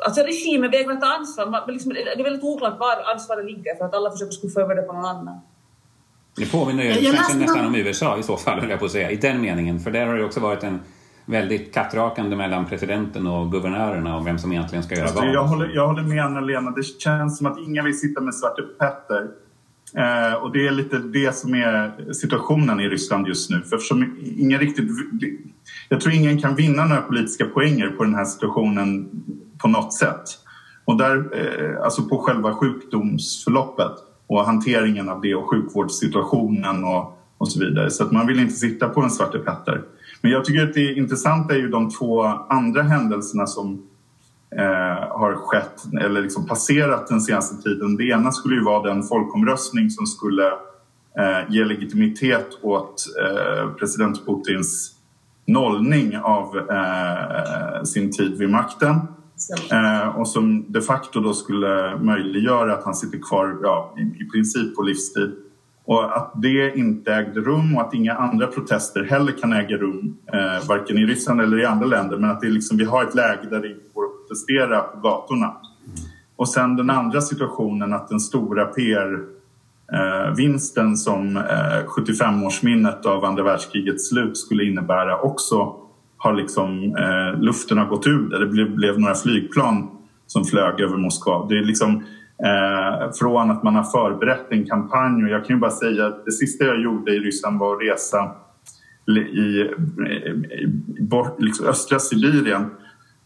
Alltså 0.06 0.22
regimen 0.22 0.72
vägrar 0.72 0.96
ta 0.96 1.08
ansvar. 1.08 1.46
Man, 1.46 1.62
liksom, 1.68 1.94
det 1.94 2.02
är 2.02 2.24
väldigt 2.24 2.44
oklart 2.44 2.80
var 2.80 3.12
ansvaret 3.14 3.46
ligger 3.46 3.76
för 3.76 3.86
att 3.86 3.94
alla 3.94 4.12
försöker 4.12 4.32
skuffa 4.32 4.62
över 4.62 4.76
det 4.76 4.82
på 4.82 4.94
någon 4.94 5.06
annan. 5.06 5.40
Det 6.36 6.52
påminner 6.52 6.84
ju 6.84 7.12
nästan 7.12 7.66
om 7.66 7.76
USA 7.76 8.18
i 8.18 8.24
så 8.24 8.38
fall, 8.38 8.60
höll 8.60 8.70
jag 8.70 8.80
på 8.80 8.86
att 8.86 8.92
säga, 8.92 9.12
i 9.12 9.16
den 9.16 9.42
meningen. 9.42 9.80
För 9.80 9.92
där 9.92 10.06
har 10.06 10.16
det 10.18 10.26
också 10.26 10.40
varit 10.40 10.64
en 10.64 10.82
väldigt 11.28 11.74
kattrakande 11.74 12.36
mellan 12.36 12.66
presidenten 12.66 13.28
och 13.28 13.52
guvernörerna 13.52 14.18
om 14.18 14.26
vem 14.26 14.40
som 14.40 14.52
egentligen 14.52 14.84
ska 14.84 14.96
göra 14.96 15.06
alltså, 15.06 15.22
vad. 15.22 15.34
Jag 15.34 15.44
håller, 15.44 15.70
jag 15.76 15.88
håller 15.88 16.04
med 16.04 16.26
Anna-Lena. 16.26 16.72
Det 16.72 16.84
känns 16.84 17.38
som 17.38 17.48
att 17.48 17.60
ingen 17.60 17.86
vill 17.86 18.00
sitta 18.00 18.22
med 18.22 18.36
Svarte 18.36 18.62
Petter. 18.62 19.28
Eh, 19.96 20.34
och 20.34 20.52
det 20.52 20.68
är 20.68 20.72
lite 20.72 20.98
det 20.98 21.36
som 21.36 21.54
är 21.54 22.14
situationen 22.14 22.80
i 22.80 22.90
Ryssland 22.90 23.28
just 23.28 23.50
nu. 23.50 23.62
För 23.62 23.76
eftersom 23.76 24.18
ingen 24.38 24.60
riktigt... 24.60 24.90
Jag 25.90 26.02
tror 26.02 26.14
ingen 26.14 26.42
kan 26.42 26.56
vinna 26.56 26.86
några 26.86 27.02
politiska 27.02 27.46
poänger 27.46 27.90
på 27.90 28.04
den 28.04 28.16
här 28.16 28.26
situationen 28.26 29.10
på 29.58 29.68
något 29.68 29.94
sätt. 29.94 30.24
Och 30.86 30.98
där, 30.98 31.16
eh, 31.16 31.84
alltså 31.84 32.04
på 32.04 32.18
själva 32.18 32.54
sjukdomsförloppet 32.54 33.92
och 34.28 34.46
hanteringen 34.46 35.10
av 35.10 35.22
det 35.22 35.36
och 35.36 35.50
sjukvårdssituationen 35.50 36.84
och, 36.84 37.20
och 37.38 37.52
så 37.52 37.60
vidare. 37.60 37.92
Så 37.92 38.04
att 38.04 38.12
man 38.12 38.28
vill 38.28 38.40
inte 38.40 38.54
sitta 38.54 38.90
på 38.90 39.02
en 39.02 39.10
Svarte 39.10 39.40
Petter. 39.40 39.82
Men 40.22 40.32
jag 40.32 40.46
tycker 40.46 40.64
att 40.64 40.74
det 40.74 40.94
intressanta 40.94 41.54
är 41.54 41.58
ju 41.58 41.70
de 41.70 41.90
två 41.90 42.24
andra 42.50 42.82
händelserna 42.82 43.48
som 43.48 43.88
eh, 44.58 45.18
har 45.18 45.36
skett 45.36 45.84
eller 46.02 46.22
liksom 46.22 46.48
passerat 46.48 47.08
den 47.08 47.22
senaste 47.22 47.64
tiden. 47.64 47.96
Det 47.96 48.04
ena 48.04 48.32
skulle 48.32 48.56
ju 48.56 48.64
vara 48.64 48.94
den 48.94 49.04
folkomröstning 49.04 49.90
som 49.90 50.08
skulle 50.08 50.48
eh, 51.18 51.50
ge 51.50 51.66
legitimitet 51.66 52.48
åt 52.62 53.06
eh, 53.22 53.70
president 53.70 54.26
Putins 54.26 54.94
nollning 55.48 56.18
av 56.18 56.58
eh, 56.58 57.84
sin 57.84 58.12
tid 58.12 58.38
vid 58.38 58.50
makten. 58.50 58.96
Eh, 59.72 60.08
och 60.08 60.28
som 60.28 60.66
de 60.72 60.82
facto 60.82 61.20
då 61.20 61.34
skulle 61.34 61.98
möjliggöra 61.98 62.74
att 62.74 62.84
han 62.84 62.96
sitter 62.96 63.20
kvar 63.30 63.58
ja, 63.64 63.96
i, 63.98 64.24
i 64.24 64.30
princip 64.30 64.76
på 64.76 64.82
livstid. 64.82 65.36
Och 65.88 66.18
att 66.18 66.32
det 66.36 66.78
inte 66.78 67.14
ägde 67.14 67.42
rum 67.42 67.76
och 67.76 67.82
att 67.82 67.94
inga 67.94 68.14
andra 68.14 68.48
protester 68.48 69.04
heller 69.04 69.32
kan 69.32 69.54
äga 69.54 69.78
rum, 69.78 70.18
eh, 70.34 70.68
varken 70.68 70.98
i 70.98 71.06
Ryssland 71.06 71.42
eller 71.42 71.60
i 71.60 71.66
andra 71.66 71.86
länder, 71.86 72.18
men 72.18 72.30
att 72.30 72.42
det 72.42 72.50
liksom, 72.50 72.78
vi 72.78 72.86
har 72.86 73.04
ett 73.04 73.16
läge 73.16 73.48
där 73.50 73.60
det 73.60 73.68
inte 73.68 73.90
går 73.94 74.06
att 74.06 74.12
protestera 74.22 74.82
på 74.82 75.00
gatorna. 75.00 75.54
Och 76.36 76.50
sen 76.50 76.76
den 76.76 76.90
andra 76.90 77.22
situationen 77.22 77.94
att 77.94 78.08
den 78.08 78.20
stora 78.20 78.66
PR-vinsten 78.66 79.28
eh, 80.88 80.94
som 80.94 81.38
eh, 81.38 81.44
75-årsminnet 81.98 83.06
av 83.06 83.26
andra 83.26 83.44
världskrigets 83.44 84.10
slut 84.10 84.38
skulle 84.38 84.64
innebära 84.64 85.20
också 85.20 85.76
har 86.18 86.34
liksom, 86.34 86.96
eh, 86.96 87.34
luften 87.40 87.78
har 87.78 87.86
gått 87.86 88.08
ur 88.08 88.30
det. 88.30 88.40
Det 88.40 88.46
blev, 88.46 88.76
blev 88.76 89.00
några 89.00 89.16
flygplan 89.16 89.88
som 90.26 90.46
flög 90.46 90.80
över 90.82 90.98
Moskva. 90.98 91.46
Det 91.50 91.58
är 91.58 91.64
liksom 91.64 92.04
Eh, 92.44 93.12
från 93.12 93.52
att 93.52 93.64
man 93.64 93.76
har 93.76 93.84
förberett 93.84 94.46
en 94.50 94.66
kampanj. 94.66 95.24
Och 95.24 95.30
jag 95.30 95.46
kan 95.46 95.56
ju 95.56 95.60
bara 95.60 95.72
säga 95.72 96.06
att 96.06 96.26
det 96.26 96.32
sista 96.32 96.66
jag 96.66 96.82
gjorde 96.82 97.12
i 97.12 97.20
Ryssland 97.20 97.60
var 97.60 97.76
att 97.76 97.82
resa 97.82 98.32
i, 99.08 99.12
i, 99.12 99.72
i 100.98 101.02
bort, 101.02 101.42
liksom 101.42 101.66
östra 101.66 102.00
Sibirien. 102.00 102.62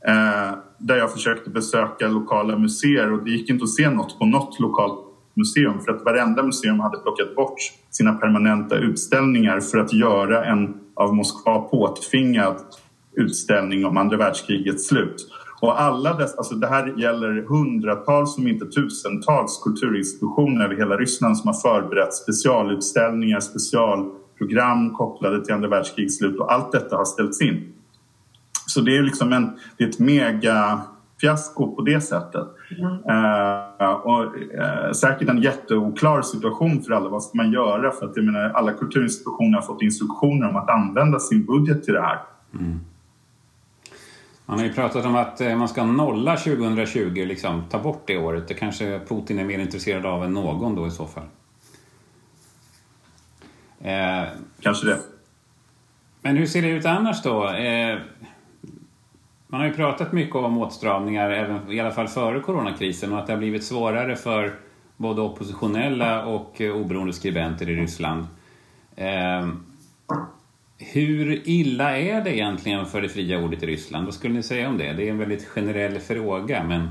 Eh, 0.07 0.57
där 0.77 0.95
jag 0.95 1.13
försökte 1.13 1.49
besöka 1.49 2.07
lokala 2.07 2.57
museer 2.57 3.11
och 3.11 3.23
det 3.23 3.31
gick 3.31 3.49
inte 3.49 3.63
att 3.63 3.69
se 3.69 3.89
något 3.89 4.19
på 4.19 4.25
något 4.25 4.59
lokalt 4.59 4.99
museum 5.33 5.79
för 5.79 5.91
att 5.91 6.05
varenda 6.05 6.43
museum 6.43 6.79
hade 6.79 6.97
plockat 6.97 7.35
bort 7.35 7.59
sina 7.89 8.13
permanenta 8.13 8.77
utställningar 8.77 9.59
för 9.59 9.77
att 9.77 9.93
göra 9.93 10.45
en 10.45 10.73
av 10.93 11.15
Moskva 11.15 11.59
påtvingad 11.59 12.55
utställning 13.13 13.85
om 13.85 13.97
andra 13.97 14.17
världskrigets 14.17 14.87
slut. 14.87 15.27
Och 15.61 15.81
alla 15.81 16.13
dess, 16.13 16.35
alltså 16.35 16.55
det 16.55 16.67
här 16.67 16.93
gäller 16.97 17.45
hundratals, 17.47 18.37
om 18.37 18.47
inte 18.47 18.65
tusentals 18.65 19.61
kulturinstitutioner 19.63 20.65
över 20.65 20.75
hela 20.75 20.97
Ryssland 20.97 21.37
som 21.37 21.47
har 21.47 21.53
förberett 21.53 22.13
specialutställningar, 22.13 23.39
specialprogram 23.39 24.93
kopplade 24.93 25.45
till 25.45 25.53
andra 25.53 25.69
världskrigets 25.69 26.17
slut 26.17 26.39
och 26.39 26.53
allt 26.53 26.71
detta 26.71 26.97
har 26.97 27.05
ställts 27.05 27.41
in. 27.41 27.73
Så 28.67 28.81
det 28.81 28.97
är 28.97 29.03
liksom 29.03 29.33
en, 29.33 29.51
det 29.77 29.83
är 29.83 29.89
ett 29.89 29.99
mega 29.99 30.81
fiasko 31.21 31.75
på 31.75 31.81
det 31.81 32.01
sättet. 32.01 32.47
Mm. 32.77 32.91
Uh, 32.91 33.93
och 33.93 34.35
uh, 34.35 34.91
säkert 34.91 35.29
en 35.29 35.41
jätteoklar 35.41 36.21
situation 36.21 36.81
för 36.81 36.93
alla. 36.93 37.09
Vad 37.09 37.23
ska 37.23 37.37
man 37.37 37.51
göra? 37.51 37.91
För 37.91 38.05
att 38.05 38.15
jag 38.15 38.25
menar, 38.25 38.49
alla 38.49 38.73
kulturinstitutioner 38.73 39.55
har 39.55 39.61
fått 39.61 39.81
instruktioner 39.81 40.49
om 40.49 40.55
att 40.55 40.69
använda 40.69 41.19
sin 41.19 41.45
budget 41.45 41.83
till 41.83 41.93
det 41.93 42.01
här. 42.01 42.19
Mm. 42.59 42.79
Man 44.51 44.59
har 44.59 44.65
ju 44.65 44.73
pratat 44.73 45.05
om 45.05 45.15
att 45.15 45.41
eh, 45.41 45.55
man 45.55 45.69
ska 45.69 45.83
nolla 45.85 46.37
2020, 46.37 47.25
liksom, 47.25 47.63
ta 47.69 47.79
bort 47.79 48.03
det 48.05 48.17
året. 48.17 48.47
Det 48.47 48.53
kanske 48.53 48.99
Putin 49.07 49.39
är 49.39 49.43
mer 49.43 49.59
intresserad 49.59 50.05
av 50.05 50.23
än 50.23 50.33
någon 50.33 50.75
då 50.75 50.87
i 50.87 50.91
så 50.91 51.07
fall. 51.07 51.23
Eh, 53.81 54.23
kanske 54.61 54.87
det. 54.87 54.99
Men 56.21 56.37
hur 56.37 56.45
ser 56.45 56.61
det 56.61 56.67
ut 56.67 56.85
annars 56.85 57.23
då? 57.23 57.49
Eh, 57.49 57.99
man 59.47 59.59
har 59.59 59.67
ju 59.67 59.73
pratat 59.73 60.13
mycket 60.13 60.35
om 60.35 60.57
åtstramningar, 60.57 61.29
även, 61.29 61.71
i 61.71 61.79
alla 61.79 61.91
fall 61.91 62.07
före 62.07 62.39
coronakrisen, 62.39 63.13
och 63.13 63.19
att 63.19 63.27
det 63.27 63.33
har 63.33 63.37
blivit 63.37 63.63
svårare 63.63 64.15
för 64.15 64.55
både 64.97 65.21
oppositionella 65.21 66.25
och 66.25 66.61
eh, 66.61 66.75
oberoende 66.75 67.13
skribenter 67.13 67.69
i 67.69 67.75
Ryssland. 67.75 68.27
Eh, 68.95 69.47
hur 70.81 71.41
illa 71.45 71.97
är 71.97 72.21
det 72.21 72.35
egentligen 72.35 72.85
för 72.85 73.01
det 73.01 73.09
fria 73.09 73.39
ordet 73.39 73.63
i 73.63 73.65
Ryssland? 73.65 74.05
Vad 74.05 74.13
skulle 74.13 74.33
ni 74.33 74.43
säga 74.43 74.69
om 74.69 74.77
det? 74.77 74.93
Det 74.93 75.07
är 75.07 75.11
en 75.11 75.17
väldigt 75.17 75.45
generell 75.45 75.99
fråga, 75.99 76.63
men... 76.63 76.89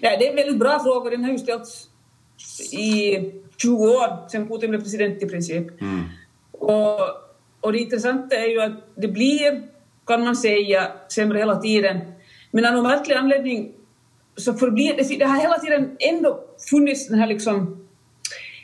Ja, 0.00 0.16
det 0.18 0.26
är 0.26 0.30
en 0.30 0.36
väldigt 0.36 0.58
bra 0.58 0.82
fråga. 0.82 1.10
Den 1.10 1.24
har 1.24 1.32
ju 1.32 1.38
ställts 1.38 1.88
i 2.72 3.16
20 3.56 3.72
år, 3.72 4.28
sedan 4.28 4.48
Putin 4.48 4.70
blev 4.70 4.80
president 4.80 5.22
i 5.22 5.26
princip. 5.26 5.80
Mm. 5.80 6.04
Och, 6.52 7.00
och 7.60 7.72
det 7.72 7.78
intressanta 7.78 8.36
är 8.36 8.46
ju 8.46 8.60
att 8.60 8.72
det 8.94 9.08
blir, 9.08 9.62
kan 10.06 10.24
man 10.24 10.36
säga, 10.36 10.92
sämre 11.08 11.38
hela 11.38 11.56
tiden. 11.56 12.00
Men 12.50 12.64
av 12.64 12.72
någon 12.72 12.82
märklig 12.82 13.14
anledning 13.14 13.72
så 14.36 14.54
förblir 14.54 14.94
det, 14.96 15.18
det 15.18 15.24
har 15.24 15.40
hela 15.40 15.58
tiden 15.58 15.96
ändå 15.98 16.40
funnits 16.70 17.08
den 17.08 17.18
här 17.18 17.26
liksom 17.26 17.86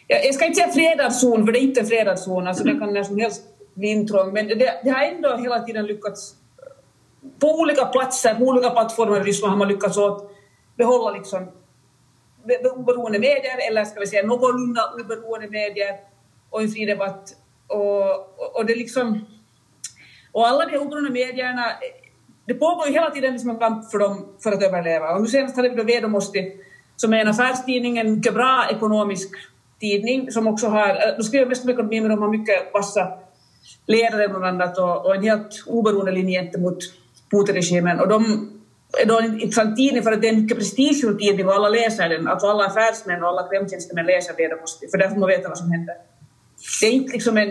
jag 0.08 0.34
ska 0.34 0.44
inte 0.44 0.60
säga 0.60 0.72
fredad 0.72 1.14
zon, 1.14 1.46
för 1.46 1.52
det 1.52 1.58
är 1.58 1.62
inte 1.62 1.80
en 1.80 1.86
fredad 1.86 2.18
zon, 2.18 2.46
alltså 2.46 2.64
det 2.64 2.78
kan 2.78 2.92
när 2.92 3.02
som 3.02 3.18
helst 3.18 3.42
intrång, 3.76 4.32
men 4.32 4.48
det, 4.48 4.80
det 4.84 4.90
har 4.90 5.02
ändå 5.02 5.36
hela 5.36 5.60
tiden 5.60 5.86
lyckats 5.86 6.34
eh, 6.58 7.28
på 7.38 7.60
olika 7.60 7.84
platser, 7.84 8.34
på 8.34 8.44
olika 8.44 8.70
plattformar 8.70 9.20
i 9.20 9.22
Ryssland 9.22 9.50
har 9.50 9.58
man 9.58 9.68
lyckats 9.68 9.96
åt 9.96 10.30
behålla 10.76 11.10
liksom 11.10 11.48
oberoende 12.76 13.18
medier, 13.18 13.68
eller 13.68 13.84
ska 13.84 14.00
vi 14.00 14.06
säga 14.06 14.26
någorlunda 14.26 14.82
oberoende 14.94 15.48
medier 15.50 15.96
och 16.50 16.62
en 16.62 16.68
fri 16.68 16.84
debatt. 16.84 17.36
Och, 17.66 18.10
och, 18.10 18.56
och 18.56 18.66
det 18.66 18.74
liksom... 18.74 19.26
Och 20.32 20.48
alla 20.48 20.66
de 20.66 20.78
oberoende 20.78 21.10
medierna, 21.10 21.66
eh, 21.70 22.10
det 22.46 22.54
pågår 22.54 22.86
ju 22.86 22.92
hela 22.92 23.10
tiden 23.10 23.32
liksom 23.32 23.50
en 23.50 23.58
kamp 23.58 23.90
för 23.90 23.98
dem 23.98 24.36
för 24.42 24.52
att 24.52 24.62
överleva. 24.62 25.14
Och 25.14 25.20
nu 25.20 25.26
senast 25.26 25.56
hade 25.56 25.68
vi 25.68 25.76
då 25.76 25.82
Vedomosti, 25.82 26.52
som 26.96 27.12
är 27.12 27.18
en 27.18 27.28
affärstidning, 27.28 27.98
en 27.98 28.14
mycket 28.14 28.34
bra 28.34 28.66
ekonomisk 28.70 29.30
tidning, 29.80 30.30
som 30.30 30.46
också 30.46 30.66
har, 30.66 30.88
eh, 30.88 31.16
de 31.16 31.22
skriver 31.22 31.46
mest 31.46 31.64
om 31.64 31.70
ekonomi 31.70 32.00
men 32.00 32.10
de 32.10 32.22
har 32.22 32.28
mycket 32.28 32.74
vassa 32.74 33.18
ledare 33.86 34.28
bland 34.28 34.44
annat 34.44 34.78
och, 34.78 35.06
och 35.06 35.14
en 35.16 35.22
helt 35.22 35.64
oberoende 35.66 36.12
linje 36.12 36.42
gentemot 36.42 36.78
Putin-regimen. 37.30 38.00
Och 38.00 38.08
de 38.08 38.48
är 39.02 39.06
då 39.06 39.20
en 39.20 39.40
intressant 39.40 39.76
tidning 39.76 40.02
för 40.02 40.12
att 40.12 40.22
det 40.22 40.28
är 40.28 40.32
en 40.32 40.42
mycket 40.42 40.58
prestigefull 40.58 41.18
tidning 41.18 41.46
och 41.46 41.54
alla 41.54 41.68
läser 41.68 42.08
den. 42.08 42.28
Alltså 42.28 42.46
alla 42.46 42.64
affärsmän 42.66 43.22
och 43.22 43.28
alla 43.28 43.48
kvällstjänstemän 43.48 44.06
läser 44.06 44.34
det, 44.36 44.60
måste, 44.60 44.88
för 44.88 44.98
där 44.98 45.08
får 45.08 45.16
man 45.16 45.28
veta 45.28 45.48
vad 45.48 45.58
som 45.58 45.72
händer. 45.72 45.94
Det 46.80 46.86
är 46.86 46.92
inte 46.92 47.12
liksom 47.12 47.36
en 47.36 47.50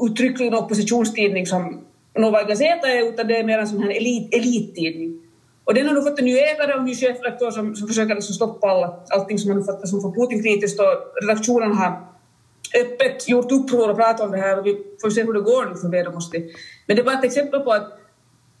uttryckligen 0.00 0.54
oppositionstidning 0.54 1.46
som 1.46 1.84
Nova 2.18 2.42
Gazeta 2.42 2.88
är, 2.88 3.08
utan 3.08 3.26
det 3.26 3.36
är 3.36 3.44
mer 3.44 3.58
en 3.58 3.68
sån 3.68 3.82
här 3.82 3.90
elit, 3.90 4.34
elittidning. 4.34 5.20
Och 5.64 5.74
den 5.74 5.86
har 5.86 5.94
nu 5.94 6.02
fått 6.02 6.18
en 6.18 6.24
ny 6.24 6.38
ägare 6.38 6.72
och 6.72 6.78
en 6.78 6.84
ny 6.84 6.94
chefredaktör 6.94 7.50
som, 7.50 7.76
som 7.76 7.88
försöker 7.88 8.14
liksom 8.14 8.34
stoppa 8.34 8.66
alla, 8.66 9.00
allting 9.08 9.38
som 9.38 9.50
man 9.50 9.58
uppfattar 9.58 9.86
som 9.86 10.00
för 10.00 10.10
Putin-kritiskt 10.10 10.80
och 10.80 11.22
redaktionen 11.22 11.72
har 11.72 12.09
öppet 12.74 13.28
gjort 13.28 13.52
uppror 13.52 13.90
och 13.90 13.96
pratat 13.96 14.20
om 14.20 14.30
det 14.30 14.38
här 14.38 14.58
och 14.58 14.66
vi 14.66 14.78
får 15.00 15.10
se 15.10 15.22
hur 15.22 15.32
det 15.32 15.40
går 15.40 15.66
nu 15.66 15.76
för 15.76 15.88
Vedomosti. 15.88 16.54
Men 16.86 16.96
det 16.96 17.02
var 17.02 17.12
ett 17.12 17.24
exempel 17.24 17.60
på 17.60 17.72
att, 17.72 17.98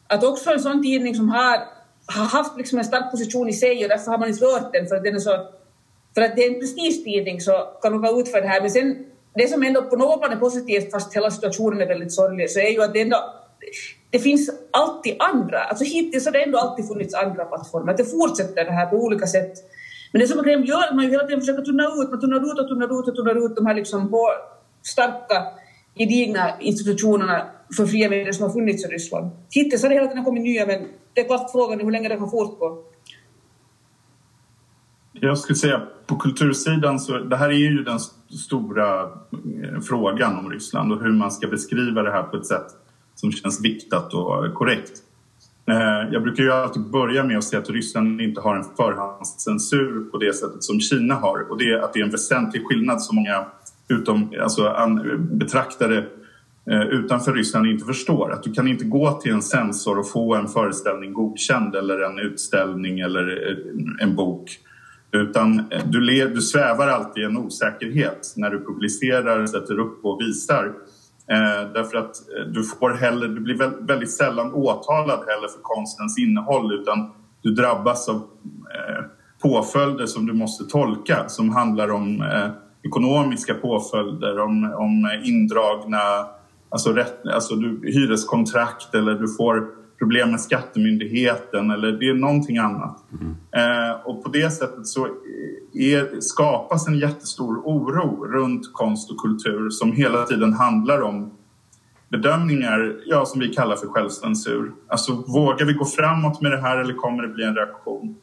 att 0.06 0.24
också 0.24 0.50
en 0.50 0.60
sån 0.60 0.82
tidning 0.82 1.14
som 1.14 1.28
har, 1.28 1.58
har 2.06 2.24
haft 2.24 2.58
liksom 2.58 2.78
en 2.78 2.84
stark 2.84 3.10
position 3.10 3.48
i 3.48 3.52
sig 3.52 3.82
och 3.82 3.88
därför 3.88 4.10
har 4.10 4.18
man 4.18 4.28
inte 4.28 4.44
rört 4.44 4.72
den 4.72 4.86
för 4.86 4.96
att 4.96 5.04
den 5.04 5.14
är 5.14 5.18
så 5.18 5.46
för 6.14 6.22
att 6.22 6.36
det 6.36 6.46
är 6.46 6.54
en 6.54 6.60
prestigetidning 6.60 7.40
så 7.40 7.52
kan 7.82 7.92
man 7.92 8.00
vara 8.00 8.20
ut 8.20 8.28
för 8.28 8.40
det 8.40 8.48
här. 8.48 8.60
Men 8.60 8.70
sen, 8.70 9.06
det 9.34 9.48
som 9.48 9.62
ändå 9.62 9.82
på 9.82 9.96
något 9.96 10.20
plan 10.20 10.32
är 10.32 10.36
positivt, 10.36 10.90
fast 10.90 11.16
hela 11.16 11.30
situationen 11.30 11.80
är 11.80 11.86
väldigt 11.86 12.12
sorglig, 12.12 12.50
så 12.50 12.60
är 12.60 12.70
ju 12.70 12.82
att 12.82 12.92
det 12.92 13.00
ändå 13.00 13.34
det 14.10 14.18
finns 14.18 14.50
alltid 14.70 15.16
andra, 15.18 15.58
alltså 15.58 15.84
hittills 15.84 16.24
har 16.24 16.32
det 16.32 16.42
ändå 16.42 16.58
alltid 16.58 16.88
funnits 16.88 17.14
andra 17.14 17.44
plattformar. 17.44 17.96
Det 17.96 18.04
fortsätter 18.04 18.64
det 18.64 18.72
här 18.72 18.86
på 18.86 18.96
olika 18.96 19.26
sätt. 19.26 19.52
Men 20.12 20.20
det 20.20 20.28
som 20.28 20.44
Kreml 20.44 20.68
gör 20.68 20.82
är 20.82 20.88
att 20.88 20.96
man 20.96 21.04
hela 21.04 21.24
tiden 21.24 21.40
försöker 21.40 21.62
tunna 21.62 21.84
ut, 21.84 22.10
man 22.10 22.20
tunnar 22.20 22.36
ut 22.36 22.58
och 22.58 22.68
tunnar 22.68 23.00
ut 23.00 23.08
och 23.08 23.16
tunnar 23.16 23.46
ut 23.46 23.56
de 23.56 23.66
här 23.66 23.74
liksom 23.74 24.10
på 24.10 24.28
starka, 24.82 25.46
gedigna 25.94 26.60
institutionerna 26.60 27.46
för 27.76 27.86
fria 27.86 28.10
medier 28.10 28.32
som 28.32 28.42
har 28.46 28.52
funnits 28.52 28.84
i 28.84 28.88
Ryssland. 28.88 29.30
Hittills 29.50 29.82
har 29.82 29.88
det 29.88 29.94
hela 29.94 30.06
tiden 30.06 30.24
kommit 30.24 30.42
nya, 30.42 30.66
men 30.66 30.88
det 31.14 31.20
är 31.20 31.24
klart 31.24 31.50
frågan 31.52 31.80
är 31.80 31.84
hur 31.84 31.90
länge 31.90 32.08
det 32.08 32.16
kan 32.16 32.30
fortgå. 32.30 32.84
Jag 35.12 35.38
skulle 35.38 35.56
säga 35.56 35.82
på 36.06 36.16
kultursidan 36.16 37.00
så 37.00 37.18
det 37.18 37.36
här 37.36 37.48
är 37.48 37.54
ju 37.54 37.82
den 37.84 38.00
stora 38.46 39.02
eh, 39.02 39.80
frågan 39.88 40.38
om 40.38 40.50
Ryssland 40.50 40.92
och 40.92 41.02
hur 41.02 41.12
man 41.12 41.30
ska 41.30 41.46
beskriva 41.46 42.02
det 42.02 42.12
här 42.12 42.22
på 42.22 42.36
ett 42.36 42.46
sätt 42.46 42.66
som 43.14 43.32
känns 43.32 43.64
viktat 43.64 44.14
och 44.14 44.54
korrekt. 44.54 44.92
Eh, 45.70 46.12
jag 46.12 46.22
brukar 46.22 46.42
ju 46.42 46.52
alltid 46.52 46.82
börja 46.82 47.24
med 47.24 47.38
att 47.38 47.44
säga 47.44 47.62
att 47.62 47.70
Ryssland 47.70 48.20
inte 48.20 48.40
har 48.40 48.56
en 48.56 48.64
förhandscensur 48.76 50.10
på 50.10 50.18
det 50.18 50.32
sättet 50.32 50.62
som 50.62 50.80
Kina 50.80 51.14
har 51.14 51.50
och 51.50 51.58
det 51.58 51.64
är 51.64 51.78
att 51.78 51.92
det 51.92 52.00
är 52.00 52.04
en 52.04 52.10
väsentlig 52.10 52.66
skillnad 52.66 53.02
som 53.02 53.16
många 53.16 53.46
utom, 53.88 54.32
alltså, 54.42 54.74
betraktare 55.18 56.04
eh, 56.70 56.82
utanför 56.82 57.32
Ryssland 57.32 57.66
inte 57.66 57.84
förstår. 57.84 58.32
Att 58.32 58.42
du 58.42 58.52
kan 58.52 58.68
inte 58.68 58.84
gå 58.84 59.12
till 59.12 59.32
en 59.32 59.42
censor 59.42 59.98
och 59.98 60.10
få 60.10 60.34
en 60.34 60.48
föreställning 60.48 61.12
godkänd 61.12 61.74
eller 61.74 62.00
en 62.00 62.18
utställning 62.18 63.00
eller 63.00 63.50
eh, 63.50 64.06
en 64.06 64.16
bok. 64.16 64.50
Utan 65.12 65.62
du, 65.84 66.28
du 66.28 66.40
svävar 66.40 66.88
alltid 66.88 67.22
i 67.22 67.26
en 67.26 67.38
osäkerhet 67.38 68.34
när 68.36 68.50
du 68.50 68.64
publicerar, 68.64 69.46
sätter 69.46 69.78
upp 69.78 70.04
och 70.04 70.20
visar. 70.20 70.72
Eh, 71.30 71.72
därför 71.74 71.98
att 71.98 72.16
eh, 72.38 72.46
du, 72.46 72.64
får 72.64 72.90
heller, 72.90 73.28
du 73.28 73.40
blir 73.40 73.86
väldigt 73.86 74.12
sällan 74.12 74.54
åtalad 74.54 75.18
heller 75.18 75.48
för 75.48 75.60
konstens 75.62 76.18
innehåll 76.18 76.80
utan 76.80 77.10
du 77.42 77.54
drabbas 77.54 78.08
av 78.08 78.16
eh, 78.16 79.04
påföljder 79.42 80.06
som 80.06 80.26
du 80.26 80.32
måste 80.32 80.64
tolka 80.64 81.28
som 81.28 81.50
handlar 81.50 81.90
om 81.90 82.22
eh, 82.22 82.50
ekonomiska 82.82 83.54
påföljder, 83.54 84.38
om, 84.38 84.74
om 84.78 85.20
indragna 85.24 85.98
alltså 86.68 86.92
rätt, 86.92 87.26
alltså 87.26 87.54
du, 87.54 87.80
hyreskontrakt 87.84 88.94
eller 88.94 89.14
du 89.14 89.28
får 89.28 89.79
problem 90.00 90.30
med 90.30 90.40
skattemyndigheten 90.40 91.70
eller 91.70 91.92
det 91.92 92.08
är 92.08 92.14
någonting 92.14 92.58
annat. 92.58 93.04
Mm. 93.12 93.36
Eh, 93.52 94.00
och 94.04 94.24
på 94.24 94.30
det 94.30 94.50
sättet 94.50 94.86
så 94.86 95.08
är, 95.74 96.20
skapas 96.20 96.88
en 96.88 96.98
jättestor 96.98 97.62
oro 97.64 98.26
runt 98.26 98.72
konst 98.72 99.10
och 99.10 99.18
kultur 99.18 99.70
som 99.70 99.92
hela 99.92 100.24
tiden 100.24 100.52
handlar 100.52 101.02
om 101.02 101.30
bedömningar 102.08 102.96
ja, 103.06 103.26
som 103.26 103.40
vi 103.40 103.48
kallar 103.48 103.76
för 103.76 103.86
självcensur. 103.86 104.72
Alltså 104.88 105.12
vågar 105.12 105.66
vi 105.66 105.72
gå 105.72 105.84
framåt 105.84 106.40
med 106.40 106.52
det 106.52 106.60
här 106.60 106.78
eller 106.78 106.94
kommer 106.94 107.22
det 107.22 107.28
bli 107.28 107.44
en 107.44 107.54
reaktion? 107.54 108.16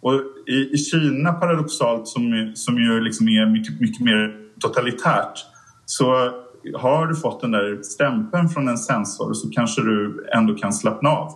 Och 0.00 0.12
i, 0.46 0.74
i 0.74 0.76
Kina 0.76 1.32
paradoxalt 1.32 2.08
som, 2.08 2.52
som 2.54 2.78
ju 2.78 3.00
liksom 3.00 3.28
är 3.28 3.46
mycket, 3.46 3.80
mycket 3.80 4.04
mer 4.04 4.36
totalitärt 4.60 5.46
så 5.86 6.32
har 6.74 7.06
du 7.06 7.16
fått 7.16 7.40
den 7.40 7.50
där 7.50 7.82
stämpeln 7.82 8.48
från 8.48 8.68
en 8.68 8.78
sensor 8.78 9.32
så 9.34 9.50
kanske 9.50 9.82
du 9.82 10.26
ändå 10.34 10.54
kan 10.54 10.72
slappna 10.72 11.10
av. 11.10 11.32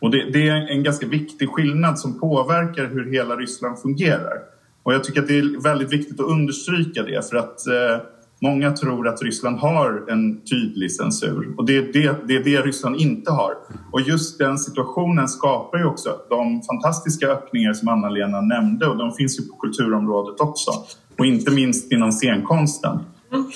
Och 0.00 0.10
det, 0.10 0.30
det, 0.32 0.48
är 0.48 0.68
en 0.70 0.82
ganska 0.82 1.06
viktig 1.06 1.48
skillnad 1.48 1.98
som 1.98 2.20
påverkar 2.20 2.86
hur 2.86 3.12
hela 3.12 3.36
Ryssland 3.36 3.78
fungerar. 3.78 4.38
Och 4.82 4.94
jag 4.94 5.04
tycker 5.04 5.22
att 5.22 5.28
det 5.28 5.38
är 5.38 5.62
väldigt 5.62 5.92
viktigt 5.92 6.20
att 6.20 6.26
understryka 6.26 7.02
det 7.02 7.30
för 7.30 7.36
att 7.36 7.66
eh, 7.66 8.06
Många 8.40 8.72
tror 8.72 9.08
att 9.08 9.22
Ryssland 9.22 9.58
har 9.58 10.04
en 10.08 10.40
tydlig 10.40 10.92
censur 10.92 11.54
och 11.56 11.66
det 11.66 11.76
är 11.76 11.92
det, 11.92 12.16
det 12.28 12.36
är 12.36 12.44
det 12.44 12.60
Ryssland 12.60 12.96
inte 12.96 13.32
har. 13.32 13.54
Och 13.92 14.00
just 14.00 14.38
den 14.38 14.58
situationen 14.58 15.28
skapar 15.28 15.78
ju 15.78 15.84
också 15.84 16.16
de 16.28 16.62
fantastiska 16.62 17.26
öppningar 17.26 17.72
som 17.72 17.88
Anna-Lena 17.88 18.40
nämnde 18.40 18.86
och 18.86 18.96
de 18.96 19.12
finns 19.12 19.40
ju 19.40 19.42
på 19.42 19.56
kulturområdet 19.56 20.40
också. 20.40 20.70
Och 21.18 21.26
inte 21.26 21.50
minst 21.50 21.92
inom 21.92 22.12
scenkonsten. 22.12 22.98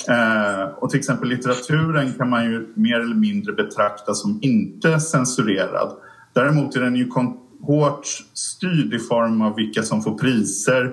Eh, 0.08 0.68
och 0.78 0.90
till 0.90 0.98
exempel 0.98 1.28
litteraturen 1.28 2.12
kan 2.12 2.30
man 2.30 2.44
ju 2.44 2.72
mer 2.74 3.00
eller 3.00 3.14
mindre 3.14 3.52
betrakta 3.52 4.14
som 4.14 4.38
inte 4.42 5.00
censurerad. 5.00 5.96
Däremot 6.32 6.76
är 6.76 6.80
den 6.80 6.96
ju 6.96 7.10
hårt 7.62 8.06
styrd 8.34 8.94
i 8.94 8.98
form 8.98 9.42
av 9.42 9.56
vilka 9.56 9.82
som 9.82 10.02
får 10.02 10.18
priser. 10.18 10.92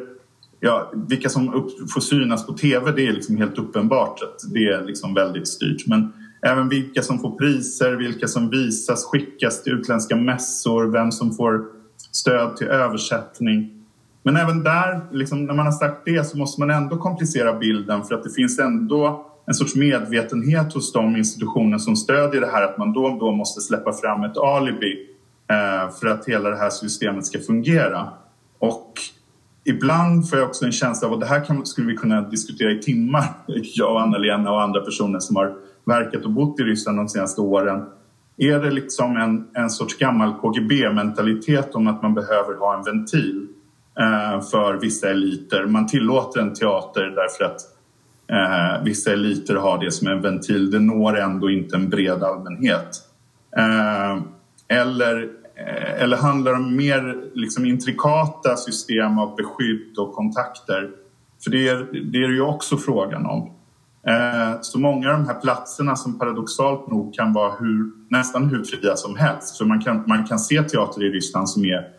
Ja, 0.59 0.91
vilka 1.09 1.29
som 1.29 1.53
upp, 1.53 1.91
får 1.93 2.01
synas 2.01 2.45
på 2.45 2.53
tv, 2.53 2.91
det 2.91 3.07
är 3.07 3.13
liksom 3.13 3.37
helt 3.37 3.57
uppenbart 3.57 4.19
att 4.23 4.53
det 4.53 4.67
är 4.67 4.85
liksom 4.85 5.13
väldigt 5.13 5.47
styrt. 5.47 5.87
Men 5.87 6.13
även 6.41 6.69
vilka 6.69 7.01
som 7.01 7.19
får 7.19 7.37
priser, 7.37 7.91
vilka 7.91 8.27
som 8.27 8.49
visas, 8.49 9.05
skickas 9.05 9.63
till 9.63 9.73
utländska 9.73 10.15
mässor, 10.15 10.91
vem 10.91 11.11
som 11.11 11.35
får 11.35 11.65
stöd 12.11 12.55
till 12.55 12.67
översättning. 12.67 13.76
Men 14.23 14.35
även 14.37 14.63
där, 14.63 15.01
liksom, 15.11 15.45
när 15.45 15.53
man 15.53 15.65
har 15.65 15.73
sagt 15.73 16.01
det 16.05 16.27
så 16.27 16.37
måste 16.37 16.61
man 16.61 16.69
ändå 16.69 16.97
komplicera 16.97 17.53
bilden 17.53 18.03
för 18.03 18.15
att 18.15 18.23
det 18.23 18.29
finns 18.29 18.59
ändå 18.59 19.25
en 19.45 19.53
sorts 19.53 19.75
medvetenhet 19.75 20.73
hos 20.73 20.93
de 20.93 21.15
institutioner 21.15 21.77
som 21.77 21.95
stödjer 21.95 22.41
det 22.41 22.47
här 22.47 22.63
att 22.63 22.77
man 22.77 22.93
då 22.93 23.05
och 23.05 23.19
då 23.19 23.31
måste 23.31 23.61
släppa 23.61 23.93
fram 23.93 24.23
ett 24.23 24.37
alibi 24.37 25.07
eh, 25.49 25.91
för 25.99 26.07
att 26.07 26.27
hela 26.27 26.49
det 26.49 26.57
här 26.57 26.69
systemet 26.69 27.25
ska 27.25 27.39
fungera. 27.39 28.09
Och 28.59 28.93
ibland 29.63 30.29
får 30.29 30.39
jag 30.39 30.47
också 30.47 30.65
en 30.65 30.71
känsla 30.71 31.07
av, 31.07 31.13
att 31.13 31.19
det 31.19 31.25
här 31.25 31.45
kan, 31.45 31.65
skulle 31.65 31.87
vi 31.87 31.97
kunna 31.97 32.21
diskutera 32.21 32.71
i 32.71 32.81
timmar, 32.81 33.23
jag 33.75 33.91
och 33.91 34.01
Anna-Lena 34.01 34.51
och 34.51 34.61
andra 34.61 34.81
personer 34.81 35.19
som 35.19 35.35
har 35.35 35.55
verkat 35.85 36.25
och 36.25 36.31
bott 36.31 36.59
i 36.59 36.63
Ryssland 36.63 36.97
de 36.97 37.09
senaste 37.09 37.41
åren. 37.41 37.85
Är 38.37 38.59
det 38.59 38.71
liksom 38.71 39.17
en, 39.17 39.47
en 39.53 39.69
sorts 39.69 39.97
gammal 39.97 40.33
KGB-mentalitet 40.33 41.75
om 41.75 41.87
att 41.87 42.01
man 42.01 42.13
behöver 42.13 42.55
ha 42.59 42.77
en 42.77 42.83
ventil? 42.83 43.47
Eh, 43.99 44.41
för 44.41 44.73
vissa 44.73 45.09
eliter. 45.09 45.65
Man 45.65 45.87
tillåter 45.87 46.39
en 46.39 46.53
teater 46.53 47.01
därför 47.01 47.43
att 47.43 47.61
eh, 48.31 48.83
vissa 48.83 49.13
eliter 49.13 49.55
har 49.55 49.77
det 49.77 49.91
som 49.91 50.07
en 50.07 50.21
ventil. 50.21 50.71
Det 50.71 50.79
når 50.79 51.19
ändå 51.19 51.49
inte 51.49 51.75
en 51.75 51.89
bred 51.89 52.23
allmänhet. 52.23 52.89
Eh, 53.57 54.21
eller, 54.67 55.29
eh, 55.55 56.03
eller 56.03 56.17
handlar 56.17 56.51
det 56.51 56.57
om 56.57 56.75
mer 56.75 57.23
liksom, 57.33 57.65
intrikata 57.65 58.55
system 58.55 59.19
av 59.19 59.35
beskydd 59.35 59.97
och 59.97 60.13
kontakter? 60.13 60.89
För 61.43 61.51
det 61.51 61.69
är 61.69 61.87
det 62.11 62.17
är 62.17 62.29
ju 62.29 62.41
också 62.41 62.77
frågan 62.77 63.25
om. 63.25 63.51
Eh, 64.07 64.61
så 64.61 64.79
många 64.79 65.11
av 65.11 65.19
de 65.19 65.27
här 65.27 65.41
platserna 65.41 65.95
som 65.95 66.19
paradoxalt 66.19 66.87
nog 66.87 67.13
kan 67.13 67.33
vara 67.33 67.53
hur, 67.59 67.91
nästan 68.09 68.49
hur 68.49 68.63
fria 68.63 68.95
som 68.95 69.15
helst. 69.15 69.57
För 69.57 69.65
man 69.65 69.81
kan, 69.81 70.03
man 70.07 70.27
kan 70.27 70.39
se 70.39 70.63
teater 70.63 71.03
i 71.03 71.09
Ryssland 71.09 71.49
som 71.49 71.65
är 71.65 71.96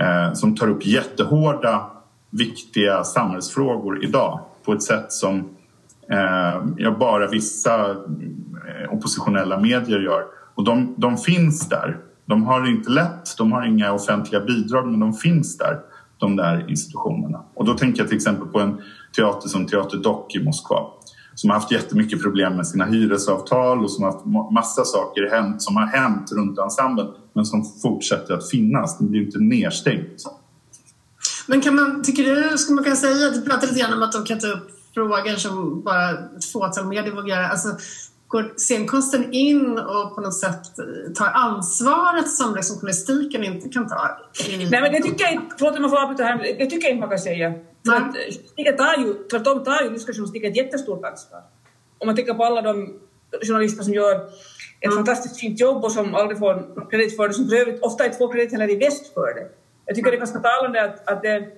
Eh, 0.00 0.32
som 0.32 0.56
tar 0.56 0.68
upp 0.68 0.86
jättehårda, 0.86 1.90
viktiga 2.30 3.04
samhällsfrågor 3.04 4.04
idag 4.04 4.40
på 4.64 4.72
ett 4.72 4.82
sätt 4.82 5.12
som 5.12 5.38
eh, 6.10 6.64
ja, 6.76 6.96
bara 7.00 7.28
vissa 7.28 7.90
eh, 7.90 8.92
oppositionella 8.92 9.60
medier 9.60 10.00
gör. 10.00 10.24
Och 10.54 10.64
de, 10.64 10.94
de 10.96 11.16
finns 11.16 11.68
där. 11.68 11.98
De 12.26 12.42
har 12.42 12.62
det 12.62 12.70
inte 12.70 12.90
lätt, 12.90 13.36
de 13.38 13.52
har 13.52 13.66
inga 13.66 13.92
offentliga 13.92 14.40
bidrag 14.40 14.86
men 14.86 15.00
de 15.00 15.14
finns 15.14 15.58
där, 15.58 15.80
de 16.18 16.36
där 16.36 16.70
institutionerna. 16.70 17.44
Och 17.54 17.64
då 17.64 17.74
tänker 17.74 18.00
jag 18.00 18.08
till 18.08 18.16
exempel 18.16 18.48
på 18.48 18.60
en 18.60 18.82
teater 19.16 19.48
som 19.48 19.66
Teater 19.66 19.96
Dock 19.96 20.34
i 20.34 20.44
Moskva 20.44 20.86
som 21.44 21.50
har 21.50 21.58
haft 21.58 21.72
jättemycket 21.72 22.22
problem 22.22 22.56
med 22.56 22.66
sina 22.66 22.84
hyresavtal 22.84 23.84
och 23.84 23.90
som 23.90 24.04
har 24.04 24.12
haft 24.12 24.52
massa 24.52 24.84
saker 24.84 25.30
hänt, 25.30 25.62
som 25.62 25.76
har 25.76 25.86
hänt 25.86 26.32
runt 26.32 26.58
ensemblen 26.58 27.06
men 27.32 27.44
som 27.44 27.64
fortsätter 27.82 28.34
att 28.34 28.50
finnas. 28.50 28.98
Den 28.98 29.10
blir 29.10 29.22
inte 29.22 29.38
nedstängt. 29.38 30.22
Men 31.46 31.60
kan 31.60 31.74
man, 31.74 32.02
tycker 32.02 32.24
du, 32.24 32.58
ska 32.58 32.72
man 32.72 32.84
kunna 32.84 32.96
säga, 32.96 33.30
du 33.30 33.42
pratade 33.42 33.66
lite 33.66 33.80
grann 33.80 33.92
om 33.92 34.02
att 34.02 34.12
de 34.12 34.24
kan 34.24 34.38
ta 34.38 34.46
upp 34.46 34.70
frågor 34.94 35.36
som 35.36 35.82
bara 35.82 36.10
ett 36.10 36.44
fåtal 36.52 36.86
medier 36.86 37.14
vågar. 37.14 37.42
Alltså, 37.42 37.68
går 38.28 38.52
scenkonsten 38.56 39.32
in 39.32 39.78
och 39.78 40.14
på 40.14 40.20
något 40.20 40.34
sätt 40.34 40.62
tar 41.14 41.28
ansvaret 41.28 42.30
som 42.30 42.54
liksom 42.54 42.76
journalistiken 42.76 43.44
inte 43.44 43.68
kan 43.68 43.88
ta? 43.88 44.18
Nej 44.48 44.80
men 44.80 44.92
det 44.92 45.02
tycker 45.02 45.24
jag 45.24 45.32
inte, 45.32 45.54
förlåt 45.58 45.76
om 45.76 45.82
jag 45.82 45.90
får 45.90 46.02
avbryta 46.02 46.24
här, 46.24 46.38
det 46.58 46.66
tycker 46.66 46.86
jag 46.86 46.90
inte 46.90 47.00
man 47.00 47.08
kan 47.08 47.18
säga. 47.18 47.54
Att 47.88 48.14
journalistiken 48.14 48.76
tar 48.76 48.96
ju, 48.98 49.14
tvärtom 49.30 49.64
tar 49.64 49.82
ju 49.82 49.90
ryska 49.90 50.12
journalistiken 50.12 50.50
ett 50.50 50.56
jättestort 50.56 51.04
ansvar. 51.04 51.42
Om 51.98 52.06
man 52.06 52.16
tänker 52.16 52.34
på 52.34 52.44
alla 52.44 52.62
de 52.62 53.00
journalister 53.42 53.82
som 53.82 53.94
gör 53.94 54.14
ett 54.14 54.92
mm. 54.92 54.96
fantastiskt 54.96 55.40
fint 55.40 55.60
jobb 55.60 55.84
och 55.84 55.92
som 55.92 56.14
aldrig 56.14 56.38
får 56.38 56.90
kredit 56.90 57.16
för 57.16 57.28
det, 57.28 57.34
som 57.34 57.48
för 57.48 57.56
övrigt 57.56 57.82
ofta 57.82 58.04
inte 58.04 58.18
får 58.18 58.32
kredit 58.32 58.52
heller 58.52 58.70
i 58.70 58.76
väst 58.76 59.14
för 59.14 59.34
det. 59.34 59.48
Jag 59.86 59.96
tycker 59.96 60.10
det 60.10 60.16
är 60.16 60.18
ganska 60.18 60.38
talande 60.38 60.84
att, 60.84 61.08
att, 61.08 61.22
det, 61.22 61.48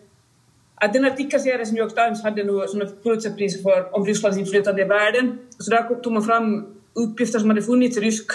att 0.74 0.92
den 0.92 1.04
artikelserie 1.04 1.66
som 1.66 1.74
New 1.74 1.84
York 1.84 1.94
Times 1.94 2.22
hade 2.22 2.44
nu 2.44 2.66
som 2.66 2.82
ett 2.82 3.02
Pulitzerpris 3.02 3.62
för 3.62 3.94
om 3.94 4.06
Rysslands 4.06 4.38
inflytande 4.38 4.82
i 4.82 4.84
världen, 4.84 5.38
så 5.58 5.70
där 5.70 5.94
tog 6.02 6.12
man 6.12 6.22
fram 6.22 6.66
uppgifter 6.94 7.38
som 7.38 7.50
hade 7.50 7.62
funnits 7.62 7.96
i 7.96 8.00
rysk 8.00 8.32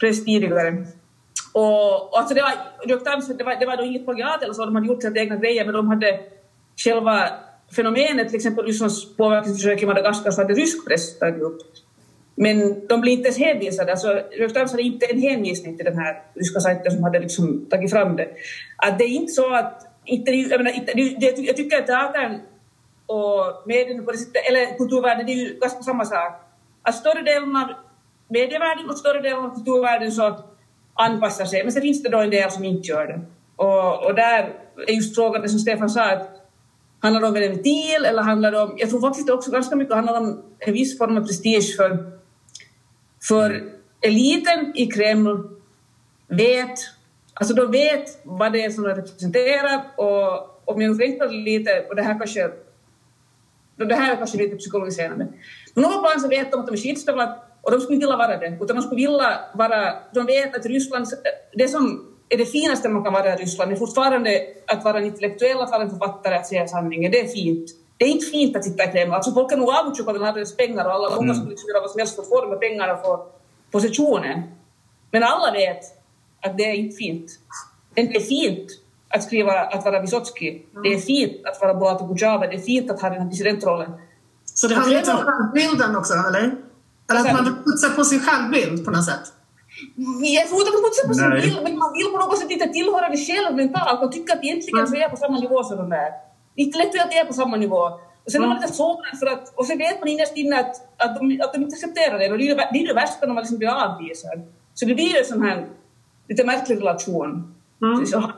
press 0.00 0.24
tidigare. 0.24 0.86
Och, 1.52 2.12
och 2.12 2.18
alltså 2.18 2.34
det 2.34 2.42
var, 2.42 2.52
New 2.86 2.96
York 2.96 3.04
Times, 3.04 3.38
det 3.38 3.44
var, 3.44 3.56
det 3.60 3.66
var 3.66 3.76
då 3.76 3.82
inget 3.82 4.04
plagiat 4.04 4.42
eller 4.42 4.54
så, 4.54 4.64
de 4.64 4.74
hade 4.74 4.86
gjort 4.86 5.02
sina 5.02 5.20
egna 5.20 5.36
grejer, 5.36 5.64
men 5.64 5.74
de 5.74 5.88
hade 5.88 6.20
själva 6.76 7.28
fenomenet, 7.76 8.28
till 8.28 8.36
exempel 8.36 8.64
Rysslands 8.64 9.16
påverkansförsök 9.16 9.82
i 9.82 9.86
Madagaskar, 9.86 10.30
så 10.30 10.42
hade 10.42 10.54
rysk 10.54 10.88
press 10.88 11.18
tagit 11.18 11.42
upp. 11.42 11.58
Men 12.34 12.86
de 12.86 13.00
blir 13.00 13.12
inte 13.12 13.24
ens 13.24 13.38
hänvisade. 13.38 13.90
Alltså, 13.90 14.22
Röstams 14.38 14.70
hade 14.70 14.82
inte 14.82 15.06
en 15.06 15.18
hänvisning 15.18 15.76
till 15.76 15.84
den 15.84 15.98
här 15.98 16.22
ryska 16.34 16.60
sajten 16.60 16.92
som 16.92 17.02
hade 17.02 17.18
liksom 17.18 17.66
tagit 17.70 17.90
fram 17.90 18.16
det. 18.16 18.28
Att 18.76 18.98
det 18.98 19.04
är 19.04 19.08
inte 19.08 19.32
så 19.32 19.54
att... 19.54 19.88
Inte, 20.04 20.30
jag, 20.30 20.60
menar, 20.60 20.76
inte, 20.76 20.92
det, 20.94 21.38
jag 21.38 21.56
tycker 21.56 21.78
att 21.78 21.86
teatern 21.86 22.40
och 23.06 23.62
medien, 23.66 24.04
på 24.04 24.12
det 24.12 24.18
sättet, 24.18 24.42
eller 24.48 24.78
kulturvärlden, 24.78 25.26
det 25.26 25.32
är 25.32 25.36
ju 25.36 25.58
ganska 25.60 25.82
samma 25.82 26.04
sak. 26.04 26.32
Att 26.82 26.94
större 26.94 27.22
delen 27.22 27.56
av 27.56 27.68
medievärlden 28.28 28.90
och 28.90 28.98
större 28.98 29.20
delen 29.20 29.38
av 29.38 29.54
kulturvärlden 29.54 30.12
så 30.12 30.44
anpassar 30.94 31.44
sig, 31.44 31.62
men 31.62 31.72
sen 31.72 31.82
finns 31.82 32.02
det 32.02 32.08
då 32.08 32.18
en 32.18 32.30
del 32.30 32.50
som 32.50 32.64
inte 32.64 32.88
gör 32.88 33.06
det. 33.06 33.20
Och, 33.56 34.06
och 34.06 34.14
där 34.14 34.52
är 34.86 34.92
just 34.92 35.14
frågan, 35.14 35.42
det 35.42 35.48
som 35.48 35.58
Stefan 35.58 35.90
sa, 35.90 36.02
att 36.02 36.41
handlar 37.02 37.20
det 37.20 37.28
om 37.28 37.36
en 37.36 37.42
ventil 37.42 38.04
eller 38.04 38.22
handlar 38.22 38.52
det 38.52 38.60
om... 38.60 38.74
Jag 38.76 38.90
tror 38.90 39.00
faktiskt 39.00 39.30
också 39.30 39.50
ganska 39.50 39.76
mycket 39.76 39.94
handlar 39.94 40.20
om 40.20 40.42
en 40.58 40.72
viss 40.72 40.98
form 40.98 41.16
av 41.16 41.26
prestige 41.26 41.76
för 41.76 42.12
för 43.28 43.72
eliten 44.00 44.72
i 44.74 44.86
Kreml 44.86 45.48
vet, 46.28 46.78
alltså 47.34 47.54
de 47.54 47.70
vet 47.70 48.20
vad 48.24 48.52
det 48.52 48.64
är 48.64 48.70
som 48.70 48.84
de 48.84 48.94
representerar 48.94 49.84
och 49.96 50.52
om 50.64 50.82
jag 50.82 50.98
tänker 50.98 51.28
lite, 51.28 51.86
och 51.88 51.96
det 51.96 52.02
här 52.02 52.18
kanske 52.18 52.50
det 53.76 53.94
här 53.94 54.12
är 54.12 54.16
kanske 54.16 54.38
lite 54.38 54.56
psykologiserande. 54.56 55.26
Men 55.74 55.82
någon 55.82 56.02
plan 56.02 56.20
så 56.20 56.28
vet 56.28 56.50
de 56.52 56.60
att 56.60 56.66
de 56.66 56.72
är 56.72 56.76
skitstövlar 56.76 57.38
och 57.62 57.70
de 57.70 57.80
skulle 57.80 57.94
inte 57.94 58.06
vilja 58.06 58.16
vara 58.16 58.38
det, 58.38 58.58
utan 58.60 58.76
de 58.76 58.82
skulle 58.82 58.96
vilja 58.96 59.40
vara... 59.54 59.94
De 60.14 60.26
vet 60.26 60.56
att 60.56 60.66
Ryssland, 60.66 61.06
det 61.52 61.68
som 61.68 62.11
är 62.32 62.38
det 62.38 62.46
finaste 62.46 62.88
man 62.88 63.04
kan 63.04 63.12
vara 63.12 63.34
i 63.34 63.36
Ryssland 63.36 63.72
är 63.72 63.76
fortfarande 63.76 64.40
att 64.66 64.84
vara 64.84 64.98
en 64.98 65.04
intellektuell, 65.04 65.60
att 65.60 65.70
vara 65.70 65.82
en 65.82 65.90
författare, 65.90 66.34
att 66.34 66.46
säga 66.46 66.68
sanningen. 66.68 67.12
Det 67.12 67.20
är 67.20 67.28
fint. 67.28 67.70
Det 67.96 68.04
är 68.04 68.08
inte 68.08 68.26
fint 68.26 68.56
att 68.56 68.64
sitta 68.64 68.84
i 68.84 68.92
Kreml. 68.92 69.12
Alltså 69.12 69.32
folk 69.32 69.52
är 69.52 69.56
nog 69.56 69.68
avundsjuka 69.70 70.10
och 70.10 70.16
vill 70.16 70.22
ha 70.22 70.32
deras 70.32 70.56
pengar 70.56 70.84
och 70.84 70.92
alla, 70.92 71.06
mm. 71.06 71.16
många 71.16 71.34
skulle 71.34 71.50
liksom 71.50 71.68
göra 71.68 71.80
vad 71.80 71.90
som 71.90 71.98
helst 71.98 72.14
för 72.14 72.22
att 72.22 72.28
få 72.28 72.40
de 72.40 72.50
här 72.50 72.56
pengarna 72.56 72.92
och 72.92 73.02
få 73.02 73.26
positionen. 73.70 74.42
Men 75.10 75.22
alla 75.22 75.52
vet 75.52 75.80
att 76.46 76.56
det 76.58 76.64
är 76.64 76.74
inte 76.74 76.96
fint. 76.96 77.30
Det 77.94 78.16
är 78.16 78.20
fint 78.20 78.68
att 79.08 79.22
skriva 79.22 79.52
att 79.52 79.84
vara 79.84 80.00
Vysotsky. 80.00 80.48
Mm. 80.48 80.82
Det 80.82 80.94
är 80.94 80.98
fint 80.98 81.46
att 81.46 81.60
vara 81.60 81.74
Boato 81.74 82.06
Bujava. 82.06 82.46
Det 82.46 82.54
är 82.54 82.60
fint 82.60 82.90
att 82.90 83.00
ha 83.02 83.10
den 83.10 83.22
här 83.22 83.30
dissidentrollen. 83.30 83.92
Så 84.44 84.68
det 84.68 84.74
handlar 84.74 84.98
lite 84.98 85.12
om 85.12 85.18
självbilden 85.18 85.96
också, 85.96 86.14
eller? 86.14 86.56
Eller 87.10 87.20
att 87.20 87.32
man 87.32 87.44
vill 87.44 87.54
putsa 87.64 87.88
på 87.88 88.04
sin 88.04 88.20
självbild 88.20 88.84
på 88.84 88.90
något 88.90 89.04
sätt? 89.04 89.32
Jag 90.38 90.44
tror 90.48 90.58
inte 90.60 90.70
att 90.70 90.78
man 90.78 90.84
putsar 90.86 91.04
på 91.10 91.14
sin 91.20 91.30
bild, 91.30 91.58
men 91.66 91.74
man 91.84 91.92
vill 91.98 92.08
på 92.14 92.18
något 92.22 92.38
sätt 92.38 92.50
inte 92.56 92.68
tillhöra 92.78 93.06
det 93.14 93.20
själv 93.28 93.56
mentalt 93.56 94.02
och 94.04 94.12
tycka 94.12 94.32
att 94.34 94.44
egentligen 94.44 94.86
så 94.88 94.94
är 94.98 95.00
jag 95.06 95.10
på 95.10 95.20
samma 95.24 95.38
nivå 95.44 95.58
som 95.68 95.76
de 95.82 95.88
där 95.90 96.10
intellektuellt 96.54 97.12
är 97.12 97.24
på 97.24 97.32
samma 97.32 97.56
nivå. 97.56 97.82
Och 98.24 98.32
sen 98.32 98.42
är 98.42 98.46
man 98.46 98.56
lite 98.60 98.72
sårad 98.72 99.18
för 99.20 99.26
att, 99.26 99.54
och 99.58 99.66
sen 99.66 99.78
vet 99.78 100.00
man 100.00 100.08
innerst 100.08 100.36
inne 100.36 100.60
att, 100.60 100.74
att, 101.04 101.12
de, 101.18 101.40
att 101.44 101.52
de 101.54 101.62
inte 101.62 101.74
accepterar 101.74 102.18
det. 102.18 102.30
Och 102.30 102.38
det 102.38 102.50
är 102.50 102.56
det, 102.56 102.68
det, 102.72 102.78
är 102.78 102.88
det 102.88 102.94
värsta 102.94 103.26
när 103.26 103.34
man 103.34 103.42
liksom 103.42 103.58
blir 103.58 103.68
avvisad. 103.68 104.38
Så 104.74 104.86
det 104.86 104.94
blir 104.94 105.18
en 105.18 105.24
sån 105.24 105.42
här 105.42 105.66
lite 106.28 106.44
märklig 106.44 106.76
relation. 106.76 107.54
Mm. 107.82 108.04
Tycker 108.04 108.18
jag. 108.18 108.32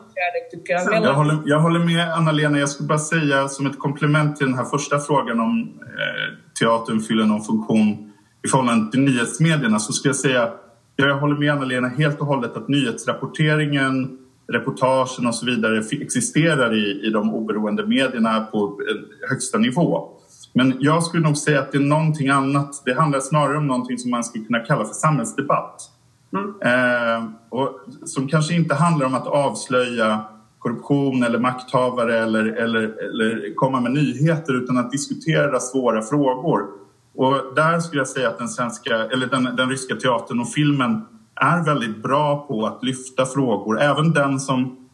Jag 1.05 1.15
håller, 1.15 1.39
jag 1.47 1.61
håller 1.61 1.81
med 1.81 2.13
Anna-Lena. 2.13 2.59
Jag 2.59 2.69
skulle 2.69 2.87
bara 2.87 2.99
säga 2.99 3.49
som 3.49 3.67
ett 3.67 3.79
komplement 3.79 4.37
till 4.37 4.47
den 4.47 4.55
här 4.55 4.65
första 4.65 4.99
frågan 4.99 5.41
om 5.41 5.81
eh, 5.83 6.55
teatern 6.61 7.01
fyller 7.01 7.25
någon 7.25 7.43
funktion 7.43 8.13
i 8.45 8.49
förhållande 8.49 8.91
till 8.91 9.01
nyhetsmedierna 9.01 9.79
så 9.79 9.93
skulle 9.93 10.09
jag 10.09 10.17
säga 10.17 10.53
jag 10.97 11.19
håller 11.19 11.37
med 11.37 11.53
Anna-Lena 11.53 11.89
helt 11.89 12.21
och 12.21 12.27
hållet 12.27 12.57
att 12.57 12.69
nyhetsrapporteringen 12.69 14.19
reportagen 14.47 15.27
och 15.27 15.35
så 15.35 15.47
vidare 15.47 15.83
existerar 15.91 16.75
i, 16.75 17.07
i 17.07 17.11
de 17.11 17.35
oberoende 17.35 17.87
medierna 17.87 18.41
på 18.41 18.81
högsta 19.29 19.59
nivå. 19.59 20.09
Men 20.53 20.77
jag 20.81 21.03
skulle 21.03 21.23
nog 21.23 21.37
säga 21.37 21.61
att 21.61 21.73
det 21.73 21.79
är 21.79 21.83
någonting 21.83 22.29
annat. 22.29 22.83
Det 22.85 22.95
handlar 22.95 23.21
snarare 23.21 23.57
om 23.57 23.67
någonting 23.67 23.99
som 23.99 24.11
man 24.11 24.25
skulle 24.25 24.45
kunna 24.45 24.59
kalla 24.59 24.85
för 24.85 24.95
samhällsdebatt. 24.95 25.91
Mm. 26.33 26.55
Eh, 26.61 27.31
och 27.49 27.81
som 28.05 28.29
kanske 28.29 28.55
inte 28.55 28.75
handlar 28.75 29.07
om 29.07 29.15
att 29.15 29.27
avslöja 29.27 30.25
korruption 30.59 31.23
eller 31.23 31.39
makthavare 31.39 32.23
eller, 32.23 32.45
eller, 32.45 32.83
eller 33.05 33.55
komma 33.55 33.81
med 33.81 33.93
nyheter 33.93 34.63
utan 34.63 34.79
att 34.79 34.91
diskutera 34.91 35.61
svåra 35.61 36.03
frågor. 36.03 36.67
Och 37.15 37.55
där 37.57 37.81
skulle 37.81 38.01
jag 38.01 38.09
säga 38.09 38.29
att 38.29 38.39
den, 38.39 38.49
svenska, 38.49 38.95
eller 38.95 39.27
den, 39.27 39.57
den 39.57 39.71
ryska 39.71 39.95
teatern 39.97 40.41
och 40.41 40.49
filmen 40.49 41.07
är 41.35 41.65
väldigt 41.65 42.03
bra 42.03 42.47
på 42.47 42.67
att 42.67 42.85
lyfta 42.85 43.27
frågor. 43.27 43.81
Även 43.81 44.13
den 44.13 44.41
som 44.41 44.89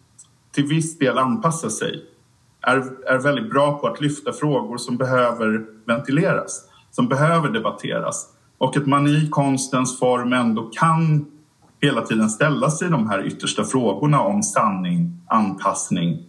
till 0.52 0.64
viss 0.64 0.98
del 0.98 1.18
anpassar 1.18 1.68
sig 1.68 2.04
är, 2.60 2.76
är 3.06 3.18
väldigt 3.18 3.50
bra 3.50 3.78
på 3.78 3.86
att 3.86 4.00
lyfta 4.00 4.32
frågor 4.32 4.78
som 4.78 4.96
behöver 4.96 5.66
ventileras, 5.86 6.64
som 6.90 7.08
behöver 7.08 7.48
debatteras. 7.48 8.26
Och 8.58 8.76
att 8.76 8.86
man 8.86 9.06
i 9.06 9.28
konstens 9.30 9.98
form 9.98 10.32
ändå 10.32 10.70
kan 10.72 11.26
hela 11.80 12.02
tiden 12.02 12.30
ställa 12.30 12.70
sig 12.70 12.90
de 12.90 13.10
här 13.10 13.26
yttersta 13.26 13.64
frågorna 13.64 14.20
om 14.20 14.42
sanning, 14.42 15.20
anpassning, 15.26 16.22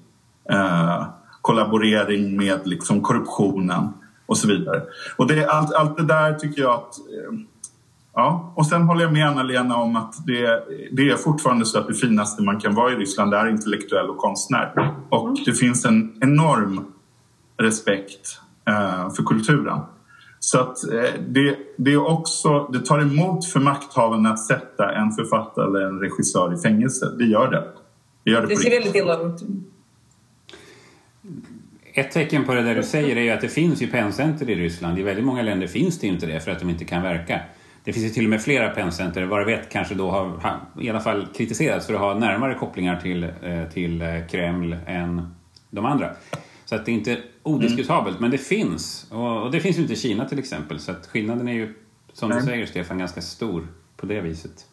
eh, 0.49 1.05
kollaborering 1.41 2.37
med 2.37 2.67
liksom 2.67 3.01
korruptionen 3.01 3.93
och 4.31 4.37
så 4.37 4.47
vidare. 4.47 4.81
Och 5.15 5.27
det, 5.27 5.45
allt, 5.45 5.73
allt 5.73 5.97
det 5.97 6.03
där 6.03 6.33
tycker 6.33 6.61
jag 6.61 6.73
att... 6.73 6.97
Eh, 6.97 7.39
ja, 8.13 8.53
och 8.55 8.65
sen 8.65 8.81
håller 8.81 9.01
jag 9.01 9.13
med 9.13 9.27
Anna-Lena 9.27 9.75
om 9.75 9.95
att 9.95 10.25
det, 10.25 10.63
det 10.91 11.09
är 11.09 11.15
fortfarande 11.15 11.65
så 11.65 11.79
att 11.79 11.87
det 11.87 11.93
finaste 11.93 12.43
man 12.43 12.59
kan 12.59 12.75
vara 12.75 12.91
i 12.91 12.95
Ryssland 12.95 13.33
är 13.33 13.49
intellektuell 13.49 14.09
och 14.09 14.17
konstnär. 14.17 14.95
Och 15.09 15.27
mm. 15.27 15.43
det 15.45 15.53
finns 15.53 15.85
en 15.85 16.17
enorm 16.21 16.85
respekt 17.57 18.39
eh, 18.67 19.13
för 19.13 19.23
kulturen. 19.23 19.79
Så 20.39 20.59
att 20.59 20.83
eh, 20.91 21.21
det, 21.27 21.57
det, 21.77 21.93
är 21.93 22.07
också, 22.07 22.67
det 22.73 22.85
tar 22.85 22.99
emot 22.99 23.45
för 23.45 23.59
makthavarna 23.59 24.29
att 24.29 24.45
sätta 24.45 24.91
en 24.91 25.11
författare 25.11 25.65
eller 25.65 25.81
en 25.81 25.99
regissör 25.99 26.53
i 26.53 26.57
fängelse. 26.57 27.05
Det 27.17 27.25
gör 27.25 27.51
det. 27.51 27.63
Det, 28.23 28.31
gör 28.31 28.41
det, 28.41 28.47
det 28.47 28.57
ser 28.57 28.71
väldigt 28.71 28.95
illa 28.95 29.19
ut. 29.21 29.41
Ett 31.93 32.11
tecken 32.11 32.45
på 32.45 32.53
det 32.53 32.61
där 32.61 32.75
du 32.75 32.83
säger 32.83 33.15
är 33.15 33.21
ju 33.21 33.29
att 33.29 33.41
det 33.41 33.49
finns 33.49 33.81
ju 33.81 33.87
penncenter 33.87 34.49
i 34.49 34.55
Ryssland. 34.55 34.99
I 34.99 35.03
väldigt 35.03 35.25
många 35.25 35.41
länder 35.41 35.67
finns 35.67 35.99
det 35.99 36.07
inte 36.07 36.25
det 36.25 36.39
för 36.39 36.51
att 36.51 36.59
de 36.59 36.69
inte 36.69 36.85
kan 36.85 37.03
verka. 37.03 37.39
Det 37.83 37.93
finns 37.93 38.05
ju 38.05 38.09
till 38.09 38.23
och 38.23 38.29
med 38.29 38.41
flera 38.41 38.69
penncenter, 38.69 39.23
varav 39.23 39.49
ett 39.49 39.69
kanske 39.69 39.95
då 39.95 40.11
har 40.11 40.39
i 40.81 40.89
alla 40.89 40.99
fall 40.99 41.27
kritiserats 41.35 41.87
för 41.87 41.93
att 41.93 41.99
ha 41.99 42.13
närmare 42.13 42.55
kopplingar 42.55 42.99
till, 42.99 43.23
eh, 43.23 43.69
till 43.73 44.01
eh, 44.01 44.07
Kreml 44.31 44.75
än 44.87 45.33
de 45.69 45.85
andra. 45.85 46.15
Så 46.65 46.75
att 46.75 46.85
det 46.85 46.91
är 46.91 46.93
inte 46.93 47.17
odiskutabelt, 47.43 48.17
mm. 48.17 48.21
men 48.21 48.31
det 48.31 48.37
finns. 48.37 49.07
Och, 49.11 49.43
och, 49.43 49.51
det 49.51 49.59
finns 49.59 49.77
ju 49.77 49.81
inte 49.81 49.93
i 49.93 49.97
Kina 49.97 50.25
till 50.25 50.39
exempel. 50.39 50.79
Så 50.79 50.91
att 50.91 51.07
skillnaden 51.07 51.47
är 51.47 51.53
ju, 51.53 51.73
som 52.13 52.29
Nej. 52.29 52.39
du 52.39 52.45
säger 52.45 52.65
Stefan, 52.65 52.97
ganska 52.97 53.21
stor 53.21 53.67
på 53.97 54.05
det 54.05 54.21
viset. 54.21 54.65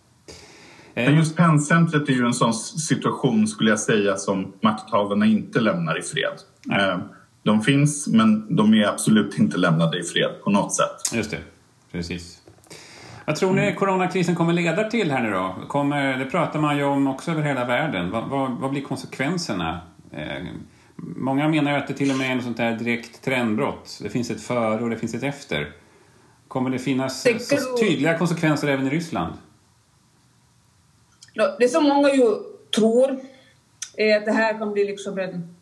Men 1.07 1.17
just 1.17 1.37
penncentret 1.37 2.09
är 2.09 2.13
ju 2.13 2.27
en 2.27 2.35
sån 2.35 2.55
situation, 2.55 3.49
skulle 3.49 3.71
jag 3.71 3.81
säga, 3.81 4.17
som 4.17 4.53
makthavarna 4.61 5.27
inte 5.27 5.61
lämnar 5.61 5.99
i 5.99 6.03
fred. 6.03 6.35
Nej. 6.65 6.89
Eh, 6.89 6.99
de 7.43 7.63
finns, 7.63 8.07
men 8.07 8.57
de 8.57 8.75
är 8.75 8.89
absolut 8.89 9.39
inte 9.39 9.57
lämnade 9.57 9.99
i 9.99 10.03
fred 10.03 10.31
på 10.45 10.51
något 10.51 10.75
sätt. 10.75 11.15
Just 11.15 11.31
det, 11.31 11.39
precis. 11.93 12.43
Vad 13.25 13.37
tror 13.37 13.53
ni 13.53 13.75
coronakrisen 13.75 14.35
kommer 14.35 14.53
leda 14.53 14.85
till 14.85 15.11
här 15.11 15.23
nu 15.23 15.31
då? 15.31 15.57
Kommer, 15.69 16.19
det 16.19 16.25
pratar 16.25 16.61
man 16.61 16.77
ju 16.77 16.85
om 16.85 17.07
också 17.07 17.31
över 17.31 17.43
hela 17.43 17.65
världen. 17.65 18.11
Vad, 18.11 18.29
vad, 18.29 18.51
vad 18.51 18.71
blir 18.71 18.83
konsekvenserna? 18.83 19.81
Eh, 20.13 20.47
Många 21.17 21.49
menar 21.49 21.71
ju 21.71 21.77
att 21.77 21.89
det 21.89 21.95
till 21.95 22.11
och 22.11 22.17
med 22.17 22.27
är 22.27 22.33
en 22.33 22.43
sånt 22.43 22.57
där 22.57 22.77
direkt 22.77 23.25
trendbrott. 23.25 23.99
Det 24.03 24.09
finns 24.09 24.31
ett 24.31 24.43
före 24.43 24.83
och 24.83 24.91
det 24.91 24.97
finns 24.97 25.15
ett 25.15 25.23
efter. 25.23 25.73
Kommer 26.49 26.71
det 26.71 26.79
finnas 26.79 27.23
så 27.23 27.77
tydliga 27.81 28.19
konsekvenser 28.19 28.69
även 28.69 28.87
i 28.87 28.91
Ryssland? 28.91 29.33
Det 31.59 31.69
som 31.69 31.85
många 31.85 32.15
ju 32.15 32.35
tror 32.77 33.21
är 33.97 34.17
att 34.17 34.25
det 34.25 34.33
här 34.33 34.59
kan 34.59 34.73
bli 34.73 34.85
liksom 34.85 35.19
en, 35.19 35.57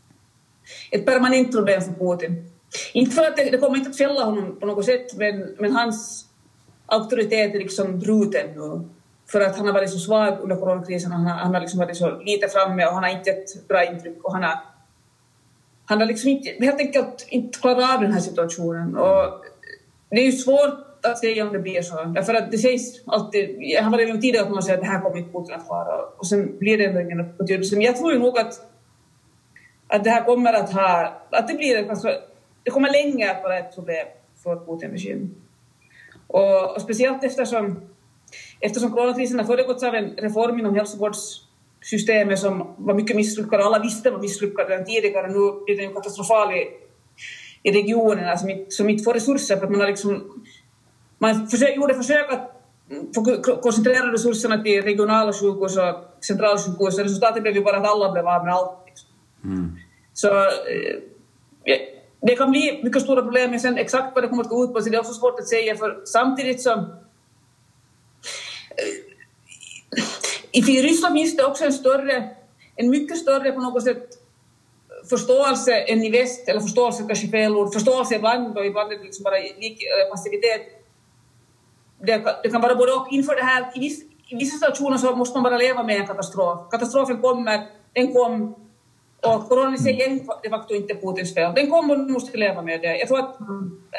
ett 0.91 1.07
permanent 1.07 1.53
problem 1.53 1.83
för 1.83 1.93
Putin. 1.93 2.51
Inte 2.93 3.17
för 3.17 3.23
att 3.23 3.37
det, 3.37 3.51
det 3.51 3.59
kommer 3.59 3.77
inte 3.79 3.91
att 3.91 3.99
fälla 3.99 4.25
honom 4.25 4.57
på 4.61 4.67
något 4.67 4.85
sätt, 4.85 5.17
men, 5.17 5.57
men 5.59 5.73
hans 5.73 6.27
auktoritet 6.87 7.55
är 7.55 7.59
liksom 7.59 7.99
bruten 7.99 8.47
nu. 8.57 8.89
För 9.29 9.41
att 9.41 9.57
han 9.57 9.67
har 9.67 9.73
varit 9.73 9.91
så 9.91 9.99
svag 9.99 10.39
under 10.41 10.57
coronakrisen, 10.57 11.13
han 11.13 11.27
har, 11.27 11.39
han 11.39 11.55
har 11.55 11.61
liksom 11.61 11.81
varit 11.81 11.97
så 11.97 12.19
lite 12.19 12.49
framme 12.49 12.87
och 12.87 12.93
han 12.93 13.03
har 13.03 13.11
inte 13.11 13.31
gett 13.31 13.69
bra 13.69 13.85
intryck 13.85 14.25
och 14.25 14.33
han 14.33 14.43
har 14.43 14.59
han 15.87 15.99
har 16.01 16.07
liksom 16.07 16.31
inte, 16.31 16.65
helt 16.65 16.81
enkelt 16.81 17.27
inte 17.29 17.59
klarat 17.59 17.95
av 17.95 18.01
den 18.01 18.13
här 18.13 18.21
situationen. 18.21 18.97
Och 18.97 19.45
det 20.11 20.17
är 20.17 20.25
ju 20.25 20.33
svårt 20.33 20.86
att 21.11 21.19
säga 21.19 21.47
om 21.47 21.53
det 21.53 21.59
blir 21.59 21.83
så. 21.83 22.05
Därför 22.05 22.35
att 22.35 22.51
det 22.51 22.59
sägs 22.59 23.03
alltid, 23.07 23.57
jag 23.59 23.83
har 23.83 23.91
varit 23.91 24.09
med 24.09 24.21
tidigare 24.21 24.47
att 24.47 24.53
man 24.53 24.63
säger 24.63 24.79
att 24.79 24.85
det 24.85 24.91
här 24.91 25.01
kommer 25.01 25.19
inte 25.19 25.33
Putin 25.33 25.55
att 25.55 25.67
klara. 25.67 26.03
Och 26.19 26.27
sen 26.27 26.59
blir 26.59 26.79
det 26.79 26.85
ändå 26.85 27.01
ingen 27.01 27.37
betydelse. 27.37 27.77
Men 27.77 27.85
jag 27.85 27.97
tror 27.97 28.13
ju 28.13 28.19
nog 28.19 28.39
att, 28.39 28.61
att 29.89 30.05
det 30.05 30.11
här 30.11 30.25
kommer 30.25 30.53
att 30.53 30.73
ha, 30.73 31.13
att 31.31 31.49
det 31.49 31.55
blir 31.55 31.91
alltså, 31.91 32.09
det 32.63 32.71
kommer 32.71 32.93
länge 32.93 33.31
att 33.31 33.43
vara 33.43 33.59
ett 33.59 33.75
problem 33.75 34.07
för 34.43 34.57
Putin-regimen. 34.67 35.35
Och, 36.27 36.75
och 36.75 36.83
speciellt 36.83 37.25
eftersom, 37.25 37.81
eftersom 38.61 38.93
coronakrisen 38.93 39.39
har 39.39 39.47
föregåtts 39.47 39.83
av 39.83 39.95
en 39.95 40.11
reform 40.11 40.59
inom 40.59 40.75
hälsovårdssystemet 40.75 42.39
som 42.39 42.75
var 42.79 42.95
mycket 42.95 43.17
misslyckad, 43.17 43.61
Alla 43.61 43.79
visste 43.79 44.11
var 44.11 44.19
misslyckad 44.19 44.69
redan 44.69 44.85
tidigare. 44.85 45.27
Nu 45.27 45.65
blir 45.65 45.77
den 45.77 45.95
katastrofal 45.95 46.55
i, 46.55 46.69
i 47.63 47.73
regionerna 47.73 48.31
alltså, 48.31 48.43
som 48.43 48.51
inte, 48.51 48.71
som 48.71 48.89
inte 48.89 49.05
får 49.05 49.15
resurser 49.15 49.57
för 49.57 49.65
att 49.65 49.71
man 49.71 49.81
har 49.81 49.89
liksom... 49.89 50.45
Man 51.19 51.49
försök, 51.49 51.77
gjorde 51.77 51.95
försök 51.95 52.33
att 52.33 52.53
koncentrera 53.63 54.13
resurserna 54.13 54.63
till 54.63 54.83
regionala 54.83 55.33
sjukhus 55.33 55.77
och 55.77 56.25
centralsjukhus. 56.25 56.99
Resultatet 56.99 57.43
blev 57.43 57.55
ju 57.55 57.65
bara 57.65 57.77
att 57.77 57.87
alla 57.87 58.13
blev 58.13 58.29
av 58.29 58.45
med 58.45 58.55
allt. 58.55 58.79
Liksom. 58.87 59.09
Mm. 59.45 59.77
Så 60.13 60.29
eh, 60.29 61.79
det 62.21 62.37
kan 62.37 62.51
bli 62.51 62.81
mycket 62.85 63.03
stora 63.03 63.23
problem, 63.23 63.51
men 63.51 63.61
sen 63.61 63.79
exakt 63.79 64.15
vad 64.15 64.25
det 64.25 64.29
kommer 64.29 64.43
att 64.43 64.51
gå 64.51 64.65
ut 64.65 64.73
på 64.73 64.81
så 64.81 64.89
det 64.89 64.97
är 64.97 65.01
också 65.01 65.13
svårt 65.13 65.39
att 65.41 65.49
säga 65.49 65.77
för 65.77 66.03
samtidigt 66.05 66.63
som 66.63 66.87
i 70.53 70.61
Ryssland 70.61 71.15
finns 71.15 71.37
det 71.37 71.45
också 71.45 71.65
en 71.65 71.73
större, 71.73 72.31
en 72.77 72.91
mycket 72.91 73.19
större 73.19 73.53
på 73.53 73.61
något 73.61 73.85
sätt 73.85 74.23
förståelse 75.11 75.77
än 75.77 76.03
i 76.03 76.11
väst, 76.11 76.49
eller 76.49 76.61
förståelse 76.61 77.05
kanske 77.07 77.29
fel 77.29 77.57
ord, 77.57 77.73
förståelse 77.73 78.15
ibland 78.15 78.59
och 78.59 78.67
ibland 78.67 78.93
är 78.93 78.99
det 78.99 79.05
liksom 79.05 79.23
bara 79.23 79.39
eh, 79.39 80.11
passivitet. 80.11 80.63
Det, 81.99 82.25
det, 82.43 82.51
kan 82.51 82.61
vara 82.61 82.75
både 82.75 82.93
och. 82.93 83.09
Inför 83.11 83.37
det 83.37 83.43
här, 83.43 83.73
i, 83.75 83.81
viss, 83.81 84.03
i 84.29 84.37
vissa 84.37 84.59
situationer 84.59 84.97
så 84.97 85.17
måste 85.17 85.37
man 85.37 85.43
bara 85.43 85.59
leva 85.59 85.83
med 85.83 85.97
en 85.97 86.07
katastrof. 86.07 86.71
Katastrofen 86.71 87.23
kommer, 87.23 87.67
den 87.93 88.13
kom 88.13 88.55
och 89.23 89.49
corona 89.49 89.75
i 89.75 89.79
sig 89.79 90.03
är 90.03 90.09
de 90.43 90.51
facto 90.51 90.75
inte 90.75 90.95
Putins 90.95 91.35
fel. 91.35 91.53
Den 91.55 91.71
kommer 91.71 91.95
och 91.95 92.11
måste 92.11 92.37
leva 92.37 92.63
med 92.63 92.81
det. 92.81 92.99
Jag 92.99 93.09
tror 93.09 93.19
att 93.19 93.37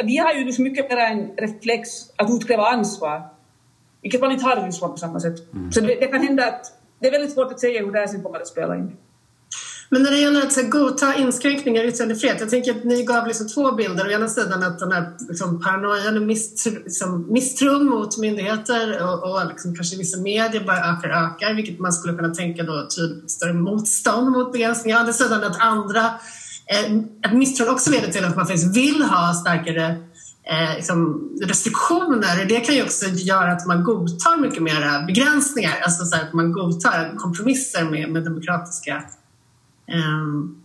vi 0.04 0.18
har 0.18 0.34
ju 0.34 0.52
så 0.52 0.62
mycket 0.62 0.90
mer 0.90 0.98
en 0.98 1.32
reflex 1.38 1.90
att 2.16 2.30
utkräva 2.30 2.66
ansvar 2.66 3.22
vilket 4.02 4.22
man 4.22 4.32
inte 4.32 4.46
har 4.46 4.58
i 4.58 4.62
Ryssland 4.62 4.94
på 4.94 4.98
samma 4.98 5.20
sätt. 5.20 5.54
Mm. 5.54 5.72
Så 5.72 5.82
det, 5.82 5.96
det, 5.96 6.08
kan 6.08 6.22
hända 6.22 6.48
att 6.48 6.66
det 7.00 7.08
är 7.08 7.12
väldigt 7.12 7.34
svårt 7.34 7.52
att 7.52 7.60
säga 7.60 7.86
hur 7.86 7.92
det 7.92 8.00
här 8.00 8.08
sen 8.08 8.24
kommer 8.24 8.40
att 8.40 8.48
spela 8.48 8.76
in. 8.76 8.98
Men 9.90 10.04
när 10.04 10.12
det 10.12 10.18
gäller 10.18 10.42
att 10.42 10.54
så, 10.54 10.62
godta 10.64 11.16
inskränkningar 11.16 11.84
i 11.84 11.88
yttrandefrihet, 11.88 12.40
jag 12.40 12.50
tänker 12.50 12.72
att 12.72 12.84
ni 12.84 13.04
gav 13.04 13.28
liksom 13.28 13.48
två 13.48 13.72
bilder. 13.72 14.08
Å 14.08 14.12
ena 14.12 14.28
sidan 14.28 14.64
att 14.64 14.80
den 14.80 14.92
här 14.92 15.10
liksom, 15.30 15.62
paranoian 15.62 16.18
och 16.18 16.24
misstro, 16.24 16.72
liksom, 16.72 17.26
misstron 17.30 17.86
mot 17.86 18.18
myndigheter 18.18 19.04
och, 19.04 19.32
och 19.32 19.48
liksom, 19.48 19.76
kanske 19.76 19.98
vissa 19.98 20.22
medier 20.22 20.64
bara 20.66 20.78
ökar 20.78 21.10
och 21.10 21.16
ökar, 21.16 21.54
vilket 21.54 21.80
man 21.80 21.94
skulle 21.94 22.14
kunna 22.14 22.36
tänka 22.36 22.64
då 22.64 22.88
tydligt 22.96 23.32
större 23.32 23.54
motstånd 23.54 24.32
mot 24.32 24.52
begränsningar. 24.52 24.98
Å 24.98 25.00
andra 25.00 25.14
sidan 25.14 25.44
att 25.44 25.60
andra, 25.60 26.06
eh, 26.66 26.98
att 27.24 27.34
misstron 27.34 27.70
också 27.70 27.92
leder 27.92 28.12
till 28.12 28.26
att 28.26 28.36
man 28.36 28.48
faktiskt 28.48 28.78
vill 28.78 29.02
ha 29.02 29.34
starkare 29.34 29.86
eh, 30.44 30.76
liksom 30.76 31.30
restriktioner. 31.42 32.46
Det 32.50 32.60
kan 32.60 32.76
ju 32.76 32.84
också 32.84 33.06
göra 33.06 33.52
att 33.52 33.66
man 33.66 33.84
godtar 33.84 34.38
mycket 34.38 34.64
mer 34.64 35.06
begränsningar, 35.08 35.80
alltså 35.84 36.06
så 36.06 36.16
att 36.16 36.34
man 36.34 36.52
godtar 36.52 37.14
kompromisser 37.18 37.84
med, 37.84 38.10
med 38.10 38.24
demokratiska 38.24 39.04
Um, 39.94 40.64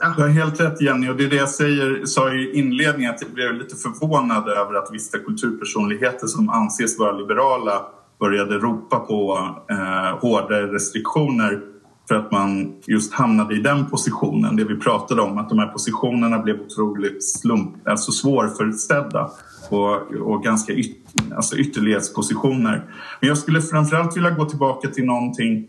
Ja. 0.00 0.14
Du 0.16 0.22
har 0.22 0.28
helt 0.28 0.60
rätt 0.60 0.80
Jenny 0.80 1.08
och 1.08 1.16
det 1.16 1.24
är 1.24 1.30
det 1.30 1.36
jag 1.36 1.48
säger, 1.48 2.06
sa 2.06 2.34
i 2.34 2.58
inledningen 2.58 3.14
att 3.14 3.22
jag 3.22 3.30
blev 3.30 3.54
lite 3.54 3.76
förvånad 3.76 4.48
över 4.48 4.74
att 4.74 4.88
vissa 4.92 5.18
kulturpersonligheter 5.18 6.26
som 6.26 6.48
anses 6.48 6.98
vara 6.98 7.12
liberala 7.12 7.86
började 8.20 8.58
ropa 8.58 8.98
på 8.98 9.48
eh, 9.70 10.18
hårdare 10.20 10.66
restriktioner 10.66 11.60
för 12.08 12.14
att 12.14 12.32
man 12.32 12.74
just 12.86 13.12
hamnade 13.12 13.54
i 13.54 13.58
den 13.58 13.86
positionen. 13.86 14.56
Det 14.56 14.64
vi 14.64 14.76
pratade 14.76 15.22
om, 15.22 15.38
att 15.38 15.48
de 15.48 15.58
här 15.58 15.66
positionerna 15.66 16.38
blev 16.38 16.60
otroligt 16.60 17.24
slump, 17.24 17.88
alltså 17.88 18.12
svårförutsedda 18.12 19.30
och, 19.70 20.12
och 20.14 20.42
ganska 20.42 20.72
yt, 20.72 20.96
alltså 21.36 21.56
ytterlighetspositioner. 21.56 22.84
Men 23.20 23.28
jag 23.28 23.38
skulle 23.38 23.62
framförallt 23.62 24.16
vilja 24.16 24.30
gå 24.30 24.44
tillbaka 24.44 24.88
till 24.88 25.04
någonting 25.04 25.68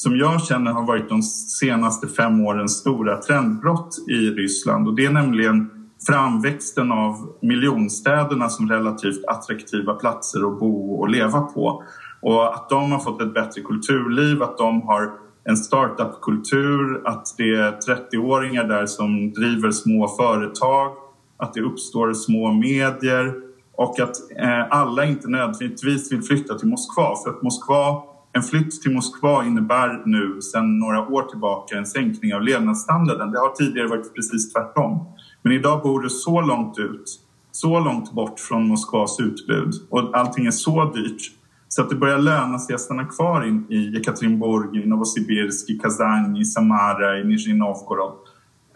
som 0.00 0.16
jag 0.16 0.44
känner 0.44 0.70
har 0.72 0.86
varit 0.86 1.08
de 1.08 1.22
senaste 1.22 2.08
fem 2.08 2.40
årens 2.40 2.72
stora 2.72 3.16
trendbrott 3.16 3.96
i 4.08 4.30
Ryssland 4.30 4.88
och 4.88 4.94
det 4.94 5.04
är 5.04 5.10
nämligen 5.10 5.70
framväxten 6.06 6.92
av 6.92 7.36
miljonstäderna 7.42 8.48
som 8.48 8.68
relativt 8.68 9.24
attraktiva 9.26 9.94
platser 9.94 10.52
att 10.52 10.60
bo 10.60 10.94
och 10.94 11.08
leva 11.08 11.40
på. 11.40 11.82
Och 12.22 12.54
att 12.54 12.68
de 12.68 12.92
har 12.92 12.98
fått 12.98 13.22
ett 13.22 13.34
bättre 13.34 13.60
kulturliv, 13.60 14.42
att 14.42 14.58
de 14.58 14.82
har 14.82 15.12
en 15.44 15.56
startup-kultur, 15.56 17.02
att 17.04 17.34
det 17.36 17.54
är 17.54 17.72
30-åringar 17.72 18.64
där 18.64 18.86
som 18.86 19.32
driver 19.32 19.70
små 19.70 20.08
företag, 20.08 20.92
att 21.36 21.54
det 21.54 21.60
uppstår 21.60 22.12
små 22.12 22.52
medier 22.52 23.34
och 23.76 24.00
att 24.00 24.16
eh, 24.36 24.66
alla 24.70 25.04
inte 25.04 25.28
nödvändigtvis 25.28 26.12
vill 26.12 26.22
flytta 26.22 26.58
till 26.58 26.68
Moskva. 26.68 27.16
För 27.24 27.30
att 27.30 27.42
Moskva, 27.42 28.02
en 28.32 28.42
flytt 28.42 28.82
till 28.82 28.94
Moskva 28.94 29.44
innebär 29.44 30.02
nu 30.06 30.40
sedan 30.40 30.78
några 30.78 31.08
år 31.08 31.22
tillbaka 31.22 31.76
en 31.76 31.86
sänkning 31.86 32.34
av 32.34 32.42
levnadsstandarden. 32.42 33.30
Det 33.30 33.38
har 33.38 33.52
tidigare 33.52 33.88
varit 33.88 34.14
precis 34.14 34.52
tvärtom. 34.52 35.06
Men 35.42 35.52
idag 35.52 35.82
bor 35.82 36.00
du 36.00 36.10
så 36.10 36.40
långt 36.40 36.78
ut, 36.78 37.20
så 37.50 37.80
långt 37.80 38.12
bort 38.12 38.40
från 38.40 38.68
Moskvas 38.68 39.20
utbud 39.20 39.74
och 39.90 40.18
allting 40.18 40.46
är 40.46 40.50
så 40.50 40.92
dyrt 40.94 41.32
så 41.68 41.82
att 41.82 41.90
det 41.90 41.96
börjar 41.96 42.18
löna 42.18 42.58
sig 42.58 42.74
att 42.74 42.80
stanna 42.80 43.04
kvar 43.04 43.46
in 43.46 43.66
i 43.68 43.96
Ekaterinburg, 43.96 44.76
i 44.76 44.86
Novosibirsk, 44.86 45.70
i 45.70 45.78
Kazan, 45.78 46.36
i 46.36 46.44
Samara, 46.44 47.18
i 47.18 47.24
Nizjnij 47.24 47.56
Novgorod. 47.56 48.12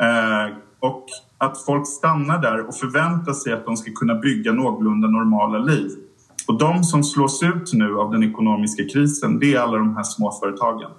Eh, 0.01 0.57
och 0.81 1.07
att 1.39 1.65
folk 1.65 1.87
stannar 1.87 2.43
där 2.43 2.69
och 2.69 2.75
förväntar 2.75 3.33
sig 3.33 3.53
att 3.53 3.65
de 3.65 3.77
ska 3.77 3.93
kunna 3.93 4.15
bygga 4.15 4.53
någorlunda 4.53 5.09
normala 5.09 5.59
liv. 5.59 5.91
Och 6.47 6.59
de 6.59 6.85
som 6.85 7.05
slås 7.05 7.43
ut 7.43 7.73
nu 7.73 7.99
av 7.99 8.11
den 8.11 8.23
ekonomiska 8.23 8.85
krisen, 8.85 9.39
det 9.39 9.55
är 9.55 9.61
alla 9.61 9.79
de 9.79 9.97
här 9.97 10.03
småföretagen. 10.03 10.91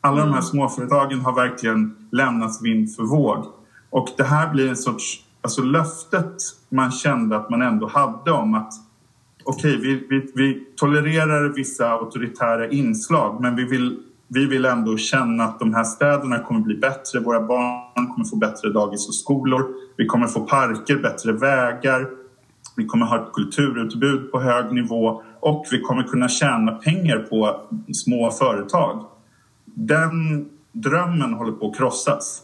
Alla 0.00 0.16
de 0.16 0.22
här 0.22 0.28
mm. 0.28 0.42
småföretagen 0.42 1.20
har 1.20 1.34
verkligen 1.34 1.96
lämnats 2.12 2.62
vind 2.62 2.94
för 2.94 3.02
våg. 3.02 3.44
Och 3.90 4.08
det 4.16 4.24
här 4.24 4.52
blir 4.52 4.68
en 4.68 4.76
sorts, 4.76 5.24
alltså 5.42 5.62
löftet 5.62 6.36
man 6.68 6.92
kände 6.92 7.36
att 7.36 7.50
man 7.50 7.62
ändå 7.62 7.88
hade 7.88 8.32
om 8.32 8.54
att 8.54 8.72
okej, 9.44 9.76
okay, 9.78 9.80
vi, 9.80 10.06
vi, 10.10 10.32
vi 10.34 10.64
tolererar 10.76 11.48
vissa 11.48 11.90
auktoritära 11.90 12.70
inslag 12.70 13.40
men 13.40 13.56
vi 13.56 13.64
vill, 13.64 14.02
vi 14.28 14.46
vill 14.46 14.64
ändå 14.64 14.96
känna 14.96 15.44
att 15.44 15.58
de 15.58 15.74
här 15.74 15.84
städerna 15.84 16.38
kommer 16.38 16.60
bli 16.60 16.76
bättre. 16.76 17.20
Våra 17.20 17.40
barn 17.40 18.06
kommer 18.06 18.28
få 18.28 18.36
bättre 18.36 18.70
dagis 18.70 19.08
och 19.08 19.14
skolor. 19.14 19.66
Vi 19.96 20.06
kommer 20.06 20.26
få 20.26 20.40
parker, 20.40 20.96
bättre 20.96 21.32
vägar. 21.32 22.19
Vi 22.76 22.86
kommer 22.86 23.06
ha 23.06 23.26
ett 23.26 23.32
kulturutbud 23.32 24.32
på 24.32 24.40
hög 24.40 24.72
nivå 24.72 25.22
och 25.40 25.66
vi 25.70 25.80
kommer 25.80 26.02
kunna 26.02 26.28
tjäna 26.28 26.72
pengar 26.72 27.18
på 27.18 27.60
små 27.92 28.30
företag. 28.30 29.04
Den 29.64 30.48
drömmen 30.72 31.34
håller 31.34 31.52
på 31.52 31.70
att 31.70 31.76
krossas. 31.76 32.42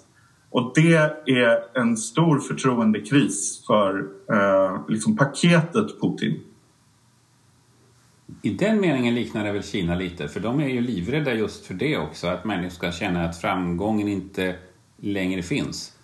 Och 0.51 0.73
det 0.75 0.95
är 1.27 1.79
en 1.81 1.97
stor 1.97 2.39
förtroendekris 2.39 3.65
för 3.67 3.99
eh, 4.33 4.81
liksom 4.89 5.17
paketet 5.17 6.01
Putin. 6.01 6.41
I 8.43 8.51
den 8.51 8.81
meningen 8.81 9.15
liknar 9.15 9.45
det 9.45 9.53
väl 9.53 9.63
Kina 9.63 9.95
lite, 9.95 10.29
för 10.29 10.41
de 10.41 10.61
är 10.61 10.69
ju 10.69 10.81
livrädda 10.81 11.35
just 11.35 11.67
för 11.67 11.75
det 11.75 11.99
också, 11.99 12.27
att 12.27 12.45
människor 12.45 12.71
ska 12.71 12.93
känna 12.93 13.25
att 13.25 13.41
framgången 13.41 14.09
inte 14.09 14.57
längre 14.97 15.43
finns. 15.43 15.96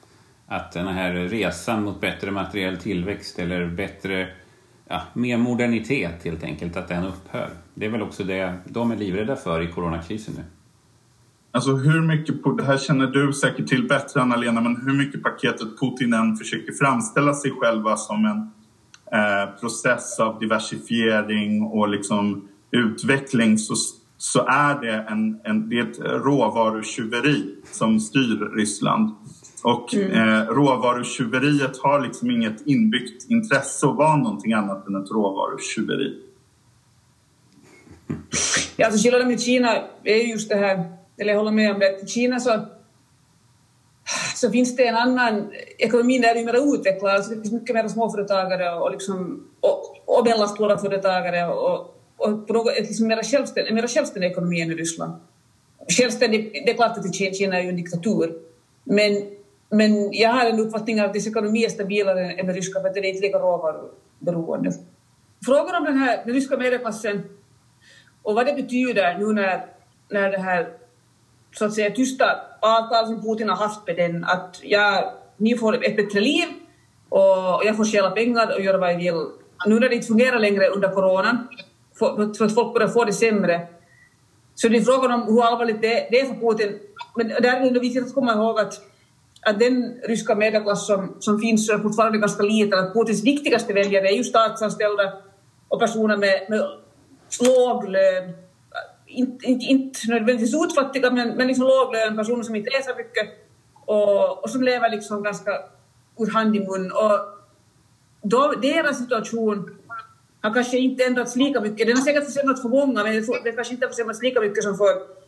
Att 0.46 0.72
den 0.72 0.86
här 0.86 1.12
resan 1.12 1.84
mot 1.84 2.00
bättre 2.00 2.30
materiell 2.30 2.76
tillväxt 2.76 3.38
eller 3.38 3.66
bättre, 3.66 4.28
ja, 4.88 5.02
mer 5.12 5.38
modernitet 5.38 6.24
helt 6.24 6.44
enkelt, 6.44 6.76
att 6.76 6.88
den 6.88 7.04
upphör. 7.04 7.50
Det 7.74 7.86
är 7.86 7.90
väl 7.90 8.02
också 8.02 8.24
det 8.24 8.54
de 8.64 8.90
är 8.92 8.96
livrädda 8.96 9.36
för 9.36 9.60
i 9.60 9.66
coronakrisen 9.66 10.34
nu. 10.36 10.44
Alltså 11.50 11.76
hur 11.76 12.00
mycket, 12.00 12.34
det 12.58 12.64
här 12.64 12.78
känner 12.78 13.06
du 13.06 13.32
säkert 13.32 13.66
till 13.66 13.88
bättre 13.88 14.22
Anna-Lena, 14.22 14.60
men 14.60 14.76
hur 14.76 14.92
mycket 14.92 15.22
paketet 15.22 15.80
Putin 15.80 16.12
än 16.12 16.36
försöker 16.36 16.72
framställa 16.72 17.34
sig 17.34 17.50
själva 17.50 17.96
som 17.96 18.24
en 18.24 18.50
Eh, 19.12 19.60
process 19.60 20.20
av 20.20 20.38
diversifiering 20.38 21.62
och 21.62 21.88
liksom 21.88 22.48
utveckling 22.70 23.58
så, 23.58 23.74
så 24.18 24.46
är 24.46 24.80
det, 24.80 25.06
en, 25.08 25.40
en, 25.44 25.68
det 25.68 25.78
är 25.78 25.90
ett 25.90 25.98
råvarutjuveri 25.98 27.54
som 27.64 28.00
styr 28.00 28.56
Ryssland. 28.56 29.14
Och 29.62 29.94
mm. 29.94 30.10
eh, 30.10 30.46
råvarutjuveriet 30.46 31.76
har 31.76 32.00
liksom 32.00 32.30
inget 32.30 32.66
inbyggt 32.66 33.30
intresse 33.30 33.86
att 33.86 33.96
vara 33.96 34.16
någonting 34.16 34.52
annat 34.52 34.86
än 34.86 34.96
ett 34.96 35.10
råvarutjuveri. 35.10 36.18
Ja, 38.76 38.86
alltså 38.86 39.02
skillnaden 39.02 39.28
med 39.28 39.40
Kina 39.40 39.76
är 40.04 40.16
just 40.16 40.48
det 40.48 40.56
här, 40.56 40.92
eller 41.18 41.32
jag 41.32 41.38
håller 41.38 41.52
med 41.52 41.72
om 41.72 41.78
det, 41.78 42.10
Kina 42.10 42.40
så 42.40 42.66
så 44.34 44.50
finns 44.50 44.76
det 44.76 44.86
en 44.86 44.96
annan, 44.96 45.52
ekonomin 45.78 46.24
är 46.24 46.34
ju 46.34 46.44
mer 46.44 46.74
utvecklad, 46.74 47.14
alltså 47.14 47.30
det 47.30 47.40
finns 47.40 47.52
mycket 47.52 47.74
mer 47.74 47.88
småföretagare 47.88 48.74
och, 48.74 48.92
liksom, 48.92 49.46
och, 49.60 49.96
och 50.18 50.26
mellanstora 50.26 50.78
företagare 50.78 51.46
och, 51.46 51.96
och 52.16 52.46
på 52.46 52.52
något, 52.52 52.78
liksom 52.78 53.06
mer 53.06 53.22
självständig, 53.22 53.74
mer 53.74 53.86
självständig 53.86 54.30
ekonomi 54.30 54.60
än 54.60 54.70
i 54.70 54.74
Ryssland. 54.74 55.12
Självständig, 55.88 56.62
det 56.66 56.70
är 56.70 56.74
klart 56.74 56.98
att 56.98 57.14
Kina 57.14 57.58
är 57.58 57.62
ju 57.62 57.68
en 57.68 57.76
diktatur, 57.76 58.34
men, 58.84 59.12
men 59.72 60.12
jag 60.12 60.30
har 60.30 60.46
en 60.46 60.60
uppfattning 60.60 61.00
att 61.00 61.14
dess 61.14 61.26
ekonomi 61.26 61.64
är 61.64 61.68
stabilare 61.68 62.32
än 62.32 62.46
den 62.46 62.54
ryska 62.54 62.80
för 62.80 62.88
att 62.88 62.94
den 62.94 63.04
är 63.04 63.08
inte 63.08 63.26
lika 63.26 63.38
råvaruberoende. 63.38 64.72
Frågan 65.44 65.74
om 65.74 65.84
den 65.84 65.98
här 65.98 66.24
den 66.24 66.34
ryska 66.34 66.56
medelklassen 66.56 67.22
och 68.22 68.34
vad 68.34 68.46
det 68.46 68.52
betyder 68.52 69.18
nu 69.18 69.32
när, 69.32 69.66
när 70.08 70.30
det 70.30 70.38
här 70.38 70.68
så 71.52 71.64
att 71.64 71.74
säga 71.74 71.90
tysta 71.90 72.24
avtal 72.60 73.06
som 73.06 73.22
Putin 73.22 73.48
har 73.48 73.56
haft 73.56 73.86
med 73.86 73.96
den 73.96 74.24
att 74.24 74.60
jag, 74.62 75.12
ni 75.36 75.56
får 75.56 75.84
ett 75.84 75.96
bättre 75.96 76.20
liv 76.20 76.48
och 77.08 77.62
jag 77.64 77.76
får 77.76 77.84
stjäla 77.84 78.10
pengar 78.10 78.54
och 78.54 78.62
göra 78.62 78.78
vad 78.78 78.92
jag 78.92 78.98
vill. 78.98 79.26
Nu 79.66 79.80
när 79.80 79.88
det 79.88 79.94
inte 79.94 80.06
fungerar 80.06 80.38
längre 80.38 80.66
under 80.68 80.88
coronan, 80.88 81.48
för 81.98 82.44
att 82.44 82.54
folk 82.54 82.74
börjar 82.74 82.88
få 82.88 83.04
det 83.04 83.12
sämre, 83.12 83.68
så 84.54 84.68
det 84.68 84.76
är 84.76 84.80
frågan 84.80 85.12
om 85.12 85.22
hur 85.22 85.42
allvarligt 85.42 85.82
det 85.82 86.20
är 86.20 86.26
för 86.26 86.34
Putin. 86.34 86.78
Men 87.16 87.28
där 87.28 87.66
är 87.66 87.70
det 87.70 87.80
viktigt 87.80 88.06
att 88.06 88.14
komma 88.14 88.32
ihåg 88.32 88.60
att, 88.60 88.80
att 89.42 89.58
den 89.58 90.00
ryska 90.08 90.34
medelklass 90.34 90.86
som, 90.86 91.16
som 91.20 91.40
finns 91.40 91.70
är 91.70 91.78
fortfarande 91.78 92.18
ganska 92.18 92.42
liten, 92.42 92.78
att 92.78 92.94
Putins 92.94 93.24
viktigaste 93.24 93.72
väljare 93.72 94.08
är 94.08 94.16
ju 94.16 94.24
statsanställda 94.24 95.12
och 95.68 95.80
personer 95.80 96.16
med, 96.16 96.46
med 96.48 96.60
låg 97.40 97.88
lön 97.88 98.32
inte, 99.06 99.46
inte, 99.46 99.64
inte 99.64 100.00
nödvändigtvis 100.08 100.54
utfattiga, 100.64 101.10
men, 101.10 101.28
men 101.28 101.46
liksom 101.46 101.66
låglön, 101.66 102.16
personer 102.16 102.42
som 102.42 102.56
inte 102.56 102.70
äter 102.70 102.96
mycket 102.96 103.28
och, 103.86 104.44
och 104.44 104.50
som 104.50 104.62
lever 104.62 104.90
liksom 104.90 105.22
ganska 105.22 105.50
ur 106.18 106.30
hand 106.30 106.56
i 106.56 106.60
mun. 106.60 106.92
Och 106.92 107.18
då, 108.22 108.54
deras 108.62 108.98
situation 108.98 109.76
har 110.40 110.54
kanske 110.54 110.78
inte 110.78 111.04
ändrats 111.04 111.36
lika 111.36 111.60
mycket. 111.60 111.86
Den 111.86 111.96
har 111.96 112.04
säkert 112.04 112.24
försämrats 112.24 112.62
för 112.62 112.68
många, 112.68 113.04
men 113.04 113.12
den 113.44 113.54
kanske 113.54 113.74
inte 113.74 113.86
har 113.86 113.90
försämrats 113.90 114.22
lika 114.22 114.40
mycket 114.40 114.64
som 114.64 114.76
för 114.76 115.21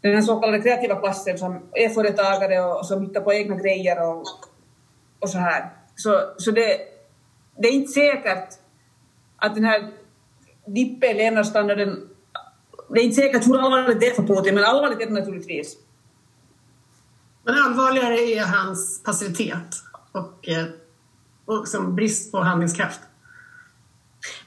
den 0.00 0.14
här 0.14 0.22
så 0.22 0.40
kallade 0.40 0.62
kreativa 0.62 1.00
klassen 1.00 1.38
som 1.38 1.62
är 1.72 1.88
företagare 1.88 2.60
och, 2.60 2.86
som 2.86 3.02
hittar 3.02 3.20
på 3.20 3.32
egna 3.32 3.56
grejer 3.56 4.08
och, 4.08 4.24
och 5.18 5.30
så 5.30 5.38
här. 5.38 5.70
Så, 5.96 6.20
så 6.38 6.50
det, 6.50 6.78
det 7.56 7.68
är 7.68 7.72
inte 7.72 7.92
säkert 7.92 8.48
att 9.36 9.54
den 9.54 9.64
här 9.64 9.90
dippen 10.66 11.10
i 11.10 11.14
levnadsstandarden 11.14 12.08
det 12.88 13.00
är 13.00 13.04
inte 13.04 13.16
säkert 13.16 13.46
hur 13.46 13.58
allvarligt 13.58 14.00
det 14.00 14.06
är 14.06 14.14
för 14.14 14.22
Putin, 14.22 14.54
men 14.54 14.64
allvarligt 14.64 15.00
är 15.00 15.06
det 15.06 15.12
naturligtvis. 15.12 15.76
Men 17.44 17.54
allvarligare 17.54 18.14
är 18.14 18.44
hans 18.44 19.02
passivitet 19.02 19.82
och, 20.12 20.48
eh, 20.48 20.64
och 21.44 21.68
som 21.68 21.96
brist 21.96 22.32
på 22.32 22.40
handlingskraft. 22.40 23.00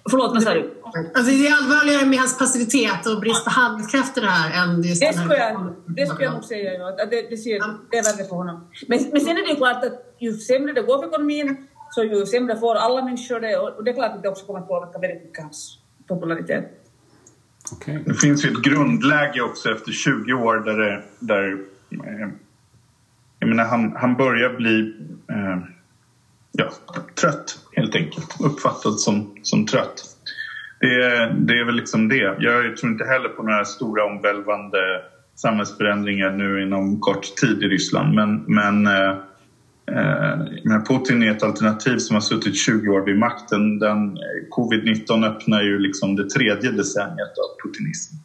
Förlåt, 0.10 0.34
vad 0.34 0.44
sa 0.44 0.54
du? 0.54 0.74
Alltså 1.16 1.32
det 1.32 1.48
är 1.48 1.54
allvarligare 1.58 2.06
med 2.06 2.20
hans 2.20 2.38
passivitet 2.38 3.06
och 3.08 3.20
brist 3.20 3.44
på 3.44 3.50
handlingskraft 3.50 4.18
i 4.18 4.22
det 4.22 4.28
här 4.28 4.64
än 4.64 4.82
just 4.82 5.02
det 5.02 5.14
skulle 5.14 5.38
jag, 5.38 5.74
det 5.88 6.06
skulle 6.08 6.24
jag 6.24 6.34
nog 6.34 6.44
säga. 6.44 6.74
Ja. 6.74 7.06
Det, 7.06 7.30
det, 7.30 7.38
ser, 7.38 7.60
det 7.92 7.98
är 7.98 8.04
värre 8.04 8.28
för 8.28 8.36
honom. 8.36 8.68
Men, 8.88 9.00
men 9.12 9.22
sen 9.22 9.38
är 9.38 9.42
det 9.42 9.50
ju 9.50 9.56
klart 9.56 9.84
att 9.86 10.16
ju 10.20 10.34
sämre 10.34 10.74
det 10.74 10.82
går 10.82 10.98
för 10.98 11.08
ekonomin 11.08 11.68
så 11.92 12.04
ju 12.04 12.26
sämre 12.26 12.58
får 12.58 12.76
alla 12.76 13.06
människor 13.06 13.40
det 13.40 13.58
och 13.58 13.84
det 13.84 13.92
är 13.92 13.96
klart 13.96 14.12
att 14.16 14.24
det 14.24 14.30
också 14.30 14.46
kommer 14.46 14.60
att 14.60 14.68
påverka 14.68 15.00
väldigt 15.00 15.24
mycket 15.24 15.44
hans 15.44 15.80
popularitet. 16.08 16.66
Okay. 17.72 17.98
Det 18.06 18.14
finns 18.14 18.46
ju 18.46 18.50
ett 18.50 18.62
grundläge 18.62 19.42
också 19.42 19.72
efter 19.72 19.92
20 19.92 20.34
år 20.34 20.56
där, 20.56 20.78
det, 20.78 21.04
där 21.20 21.52
eh, 21.92 22.30
jag 23.40 23.50
menar, 23.50 23.64
han, 23.64 23.96
han 23.96 24.16
börjar 24.16 24.54
bli 24.54 24.96
eh, 25.30 25.58
ja, 26.52 26.72
trött 27.16 27.60
helt 27.94 28.06
enkelt. 28.06 28.42
Uppfattad 28.42 29.00
som, 29.00 29.36
som 29.42 29.66
trött. 29.66 30.04
Det, 30.80 31.34
det 31.34 31.54
är 31.54 31.66
väl 31.66 31.76
liksom 31.76 32.10
det. 32.10 32.36
Jag 32.40 32.78
tror 32.78 32.92
inte 32.92 33.06
heller 33.06 33.30
på 33.30 33.44
några 33.44 33.66
stora 33.66 34.06
omvälvande 34.06 34.78
samhällsförändringar 35.36 36.32
nu 36.32 36.64
inom 36.64 37.00
kort 37.00 37.36
tid 37.36 37.64
i 37.64 37.68
Ryssland. 37.68 38.16
Men, 38.16 38.44
men 38.48 38.88
eh, 38.88 39.10
eh, 39.92 40.40
men 40.64 40.84
Putin 40.84 41.24
är 41.24 41.32
ett 41.32 41.44
alternativ 41.44 41.98
som 41.98 42.14
har 42.14 42.22
suttit 42.22 42.58
20 42.58 42.90
år 42.90 43.06
vid 43.06 43.18
makten. 43.18 43.80
Den, 43.80 44.08
eh, 44.08 44.22
Covid-19 44.58 45.26
öppnar 45.26 45.62
ju 45.62 45.80
liksom 45.80 46.16
det 46.16 46.30
tredje 46.30 46.72
decenniet 46.72 47.34
av 47.38 47.68
putinism. 47.68 48.16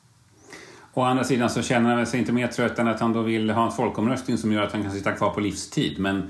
Å 0.95 1.03
andra 1.03 1.25
sidan 1.25 1.51
så 1.51 1.63
känner 1.63 1.95
han 1.95 2.07
sig 2.07 2.21
inte 2.21 2.33
mer 2.33 2.47
trött 2.47 2.79
än 2.79 2.89
att 2.89 3.01
han 3.01 3.13
då 3.13 3.23
vill 3.23 3.51
ha 3.51 3.67
en 3.67 3.73
folkomröstning 3.73 4.39
som 4.39 4.53
gör 4.53 4.63
att 4.63 4.73
han 4.73 4.83
kan 4.83 4.93
sitta 4.93 5.13
kvar 5.13 5.31
på 5.31 5.41
livstid. 5.41 5.99
Men 5.99 6.23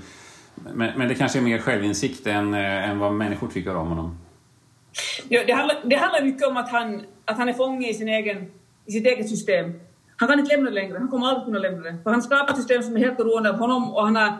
men, 0.63 0.97
men, 0.97 1.07
det 1.07 1.15
kanske 1.15 1.39
är 1.39 1.41
mer 1.41 1.59
självinsikt 1.59 2.27
än, 2.27 2.53
eh, 2.53 2.89
än 2.89 2.99
vad 2.99 3.13
människor 3.13 3.47
tycker 3.47 3.75
om 3.75 3.87
honom. 3.87 4.17
Ja, 5.29 5.41
det, 5.47 5.53
handlar, 5.53 5.77
det 5.83 5.95
handlar 5.95 6.23
mycket 6.23 6.47
om 6.47 6.57
att 6.57 6.69
han, 6.69 7.03
att 7.25 7.37
han 7.37 7.49
är 7.49 7.53
fånge 7.53 7.89
i, 7.89 7.93
sin 7.93 8.07
egen, 8.07 8.51
i 8.85 8.91
sitt 8.91 9.05
eget 9.05 9.29
system. 9.29 9.79
Han 10.17 10.29
kan 10.29 10.39
inte 10.39 10.55
lämna 10.55 10.69
det 10.69 10.75
längre, 10.75 10.97
han 10.97 11.07
kommer 11.07 11.27
aldrig 11.27 11.45
kunna 11.45 11.59
lämna 11.59 11.81
det. 11.81 11.97
För 12.03 12.11
han 12.11 12.21
skapar 12.21 12.53
ett 12.53 12.57
system 12.57 12.83
som 12.83 12.95
är 12.95 12.99
helt 12.99 13.17
beroende 13.17 13.49
av 13.49 13.55
honom 13.55 13.93
och 13.93 14.03
han 14.03 14.15
har, 14.15 14.37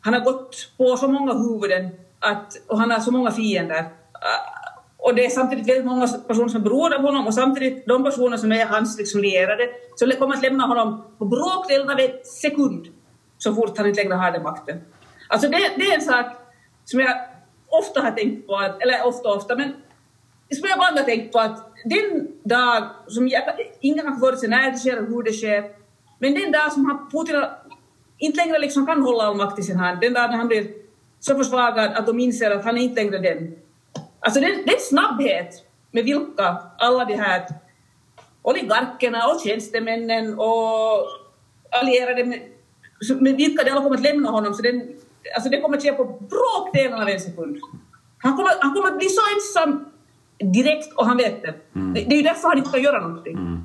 han 0.00 0.14
har 0.14 0.20
gått 0.20 0.72
på 0.76 0.96
så 0.96 1.08
många 1.08 1.32
huvuden 1.32 1.90
att, 2.18 2.52
och 2.66 2.78
han 2.78 2.90
har 2.90 3.00
så 3.00 3.10
många 3.10 3.30
fiender. 3.30 3.84
Ah, 4.12 4.58
och 4.98 5.14
det 5.14 5.26
är 5.26 5.30
samtidigt 5.30 5.68
väldigt 5.68 5.86
många 5.86 6.08
personer 6.08 6.48
som 6.48 6.60
är 6.60 6.64
beroende 6.64 6.96
av 6.96 7.02
honom 7.02 7.26
och 7.26 7.34
samtidigt 7.34 7.86
de 7.86 8.04
personer 8.04 8.36
som 8.36 8.52
är 8.52 8.66
hans 8.66 8.98
liksom 8.98 9.20
lierade 9.20 9.68
så 9.96 10.10
kommer 10.10 10.34
att 10.34 10.42
lämna 10.42 10.66
honom 10.66 11.04
på 11.18 11.24
bråkdelen 11.24 11.90
av 11.90 12.00
en 12.00 12.10
sekund 12.24 12.86
så 13.38 13.54
fort 13.54 13.78
han 13.78 13.86
inte 13.86 14.02
längre 14.02 14.14
har 14.14 14.32
den 14.32 14.42
makten. 14.42 14.80
Alltså 15.28 15.48
det, 15.48 15.58
det 15.76 15.84
är 15.84 15.94
en 15.94 16.00
sak 16.00 16.26
som 16.84 17.00
jag 17.00 17.16
ofta 17.68 18.00
har 18.00 18.10
tänkt 18.10 18.46
på, 18.46 18.56
att, 18.56 18.82
eller 18.82 19.06
ofta 19.06 19.28
ofta, 19.28 19.56
men 19.56 19.72
som 20.50 20.68
jag 20.68 20.76
ibland 20.76 20.98
har 20.98 21.04
tänkt 21.04 21.32
på 21.32 21.38
att 21.38 21.74
den 21.84 22.28
dag 22.44 22.90
som 23.06 23.28
jag, 23.28 23.42
ingen 23.80 24.04
kan 24.04 24.20
förutse 24.20 24.48
när 24.48 24.70
det 24.70 24.78
sker 24.78 24.98
och 24.98 25.06
hur 25.06 25.22
det 25.22 25.32
sker, 25.32 25.64
men 26.18 26.34
den 26.34 26.52
dag 26.52 26.72
som 26.72 27.08
Putin 27.12 27.44
inte 28.18 28.36
längre 28.36 28.58
liksom 28.58 28.86
kan 28.86 29.02
hålla 29.02 29.24
all 29.24 29.36
makt 29.36 29.58
i 29.58 29.62
sin 29.62 29.76
hand, 29.76 30.00
den 30.00 30.12
dag 30.12 30.30
när 30.30 30.36
han 30.36 30.48
blir 30.48 30.66
så 31.20 31.36
försvagad 31.36 31.92
att 31.92 32.06
de 32.06 32.20
inser 32.20 32.50
att 32.50 32.64
han 32.64 32.78
är 32.78 32.82
inte 32.82 33.02
längre 33.02 33.18
den. 33.18 33.58
Alltså 34.20 34.40
den, 34.40 34.50
den 34.66 34.80
snabbhet 34.80 35.64
med 35.90 36.04
vilka 36.04 36.56
alla 36.78 37.04
de 37.04 37.14
här 37.14 37.46
oligarkerna 38.42 39.26
och 39.28 39.40
tjänstemännen 39.40 40.38
och 40.38 41.08
allierade 41.70 42.24
med, 42.24 42.40
med 43.20 43.36
vilka 43.36 43.64
de 43.64 43.70
alla 43.70 43.82
kommer 43.82 43.96
att 43.96 44.02
lämna 44.02 44.30
honom, 44.30 44.54
så 44.54 44.62
den, 44.62 44.96
alltså 45.34 45.50
det 45.50 45.60
kommer 45.60 45.76
att 45.76 45.82
ske 45.82 45.92
på 45.92 46.04
bråkdelen 46.04 47.00
av 47.00 47.08
en 47.08 47.20
sekund. 47.20 47.58
Han 48.18 48.36
kommer, 48.36 48.50
han 48.60 48.74
kommer 48.74 48.88
att 48.88 48.98
bli 48.98 49.08
så 49.08 49.20
ensam 49.34 49.84
direkt 50.52 50.92
och 50.94 51.06
han 51.06 51.16
vet 51.16 51.42
det. 51.42 51.54
Mm. 51.74 51.94
det. 51.94 52.00
Det 52.00 52.14
är 52.14 52.16
ju 52.16 52.22
därför 52.22 52.48
han 52.48 52.58
inte 52.58 52.70
kan 52.70 52.82
göra 52.82 53.00
någonting. 53.08 53.36
Mm. 53.38 53.62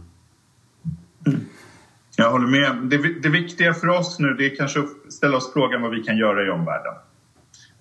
Jag 2.17 2.31
håller 2.31 2.47
med. 2.47 2.89
Det, 2.89 3.21
det 3.21 3.29
viktiga 3.29 3.73
för 3.73 3.87
oss 3.87 4.19
nu 4.19 4.33
det 4.33 4.45
är 4.45 4.55
kanske 4.55 4.79
att 4.79 5.13
ställa 5.13 5.37
oss 5.37 5.53
frågan 5.53 5.81
vad 5.81 5.91
vi 5.91 6.03
kan 6.03 6.17
göra 6.17 6.47
i 6.47 6.49
omvärlden. 6.49 6.93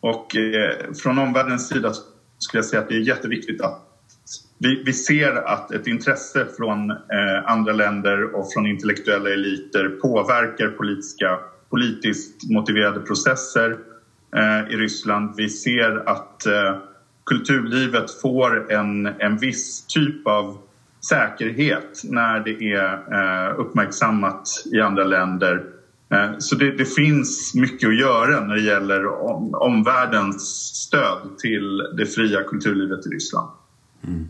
Och 0.01 0.37
eh, 0.37 0.93
från 1.03 1.19
omvärldens 1.19 1.69
sida 1.69 1.93
skulle 2.39 2.59
jag 2.59 2.65
säga 2.65 2.83
att 2.83 2.89
det 2.89 2.95
är 2.95 3.09
jätteviktigt 3.09 3.61
att 3.61 3.89
vi, 4.59 4.83
vi 4.87 4.93
ser 4.93 5.33
att 5.33 5.71
ett 5.71 5.87
intresse 5.87 6.47
från 6.57 6.91
eh, 6.91 6.97
andra 7.47 7.73
länder 7.73 8.35
och 8.35 8.53
från 8.53 8.67
intellektuella 8.67 9.31
eliter 9.31 9.89
påverkar 9.89 10.69
politiska, 10.69 11.39
politiskt 11.73 12.51
motiverade 12.51 13.01
processer 13.01 13.79
eh, 14.37 14.75
i 14.75 14.77
Ryssland. 14.77 15.35
Vi 15.37 15.49
ser 15.49 16.09
att 16.09 16.47
eh, 16.47 16.77
kulturlivet 17.27 18.21
får 18.21 18.73
en, 18.73 19.07
en 19.07 19.37
viss 19.39 19.87
typ 19.87 20.27
av 20.27 20.59
säkerhet 21.09 22.03
när 22.05 22.41
det 22.41 22.73
är 22.73 22.93
eh, 22.95 23.61
uppmärksammat 23.61 24.49
i 24.73 24.81
andra 24.81 25.05
länder. 25.05 25.65
Så 26.39 26.57
det, 26.57 26.71
det, 26.71 26.85
finns 26.85 27.55
mycket 27.55 27.89
att 27.89 27.99
göra 27.99 28.41
när 28.41 28.55
det 28.55 28.63
gäller 28.63 29.07
om, 29.07 29.55
omvärldens 29.55 30.43
stöd 30.75 31.39
till 31.39 31.79
det 31.97 32.07
fria 32.07 32.43
kulturlivet 32.43 33.07
i 33.07 33.09
Ryssland. 33.09 33.51
Mm. 34.05 34.29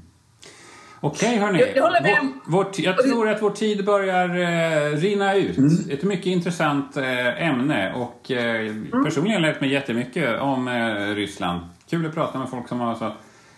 Okej, 1.04 1.38
hörni. 1.38 1.60
Jag, 1.60 1.76
jag, 1.76 2.28
vår, 2.44 2.66
jag 2.76 2.98
tror 2.98 3.28
att 3.28 3.42
vår 3.42 3.50
tid 3.50 3.84
börjar 3.84 4.28
eh, 4.28 4.96
rinna 4.96 5.34
ut. 5.34 5.58
Mm. 5.58 5.90
Ett 5.90 6.02
mycket 6.02 6.26
intressant 6.26 6.96
eh, 6.96 7.48
ämne 7.48 7.92
och 7.94 8.30
eh, 8.30 8.66
mm. 8.66 9.04
personligen 9.04 9.42
lärt 9.42 9.60
mig 9.60 9.72
jättemycket 9.72 10.40
om 10.40 10.68
eh, 10.68 11.14
Ryssland. 11.14 11.60
Kul 11.90 12.06
att 12.06 12.14
prata 12.14 12.38
med 12.38 12.50
folk 12.50 12.68
som 12.68 12.80
har 12.80 12.94
så 12.94 13.12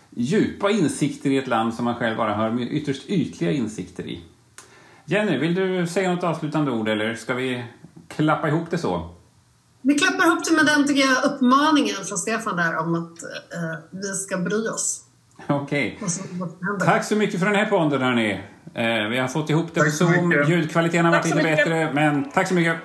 djupa 0.09 0.69
insikter 0.69 1.29
i 1.29 1.37
ett 1.37 1.47
land 1.47 1.73
som 1.73 1.85
man 1.85 1.95
själv 1.95 2.17
bara 2.17 2.33
har 2.33 2.61
ytterst 2.61 3.09
ytliga 3.09 3.51
insikter 3.51 4.03
i. 4.03 4.23
Jenny, 5.05 5.37
vill 5.37 5.55
du 5.55 5.87
säga 5.87 6.15
något 6.15 6.23
avslutande 6.23 6.71
ord 6.71 6.87
eller 6.87 7.15
ska 7.15 7.33
vi 7.33 7.65
klappa 8.07 8.47
ihop 8.47 8.69
det 8.69 8.77
så? 8.77 9.15
Vi 9.81 9.95
klappar 9.95 10.27
ihop 10.27 10.45
det 10.45 10.55
med 10.55 10.65
den 10.65 10.87
tycker 10.87 11.01
jag, 11.01 11.33
uppmaningen 11.33 11.95
från 12.05 12.17
Stefan 12.17 12.57
där 12.57 12.77
om 12.77 12.95
att 12.95 13.23
eh, 13.23 13.79
vi 13.91 14.13
ska 14.13 14.37
bry 14.37 14.67
oss. 14.67 15.04
Okej. 15.47 15.99
Okay. 16.01 16.79
Tack 16.79 17.03
så 17.03 17.15
mycket 17.15 17.39
för 17.39 17.45
den 17.45 17.55
här 17.55 17.65
podden 17.65 18.01
hörni. 18.01 18.41
Eh, 18.73 19.09
vi 19.09 19.17
har 19.17 19.27
fått 19.27 19.49
ihop 19.49 19.73
det 19.73 19.81
på 19.83 19.89
Zoom. 19.89 20.31
Ljudkvaliteten 20.47 21.05
har 21.05 21.11
varit 21.11 21.25
lite 21.25 21.43
bättre, 21.43 21.93
men 21.93 22.31
tack 22.31 22.47
så 22.47 22.53
mycket. 22.53 22.75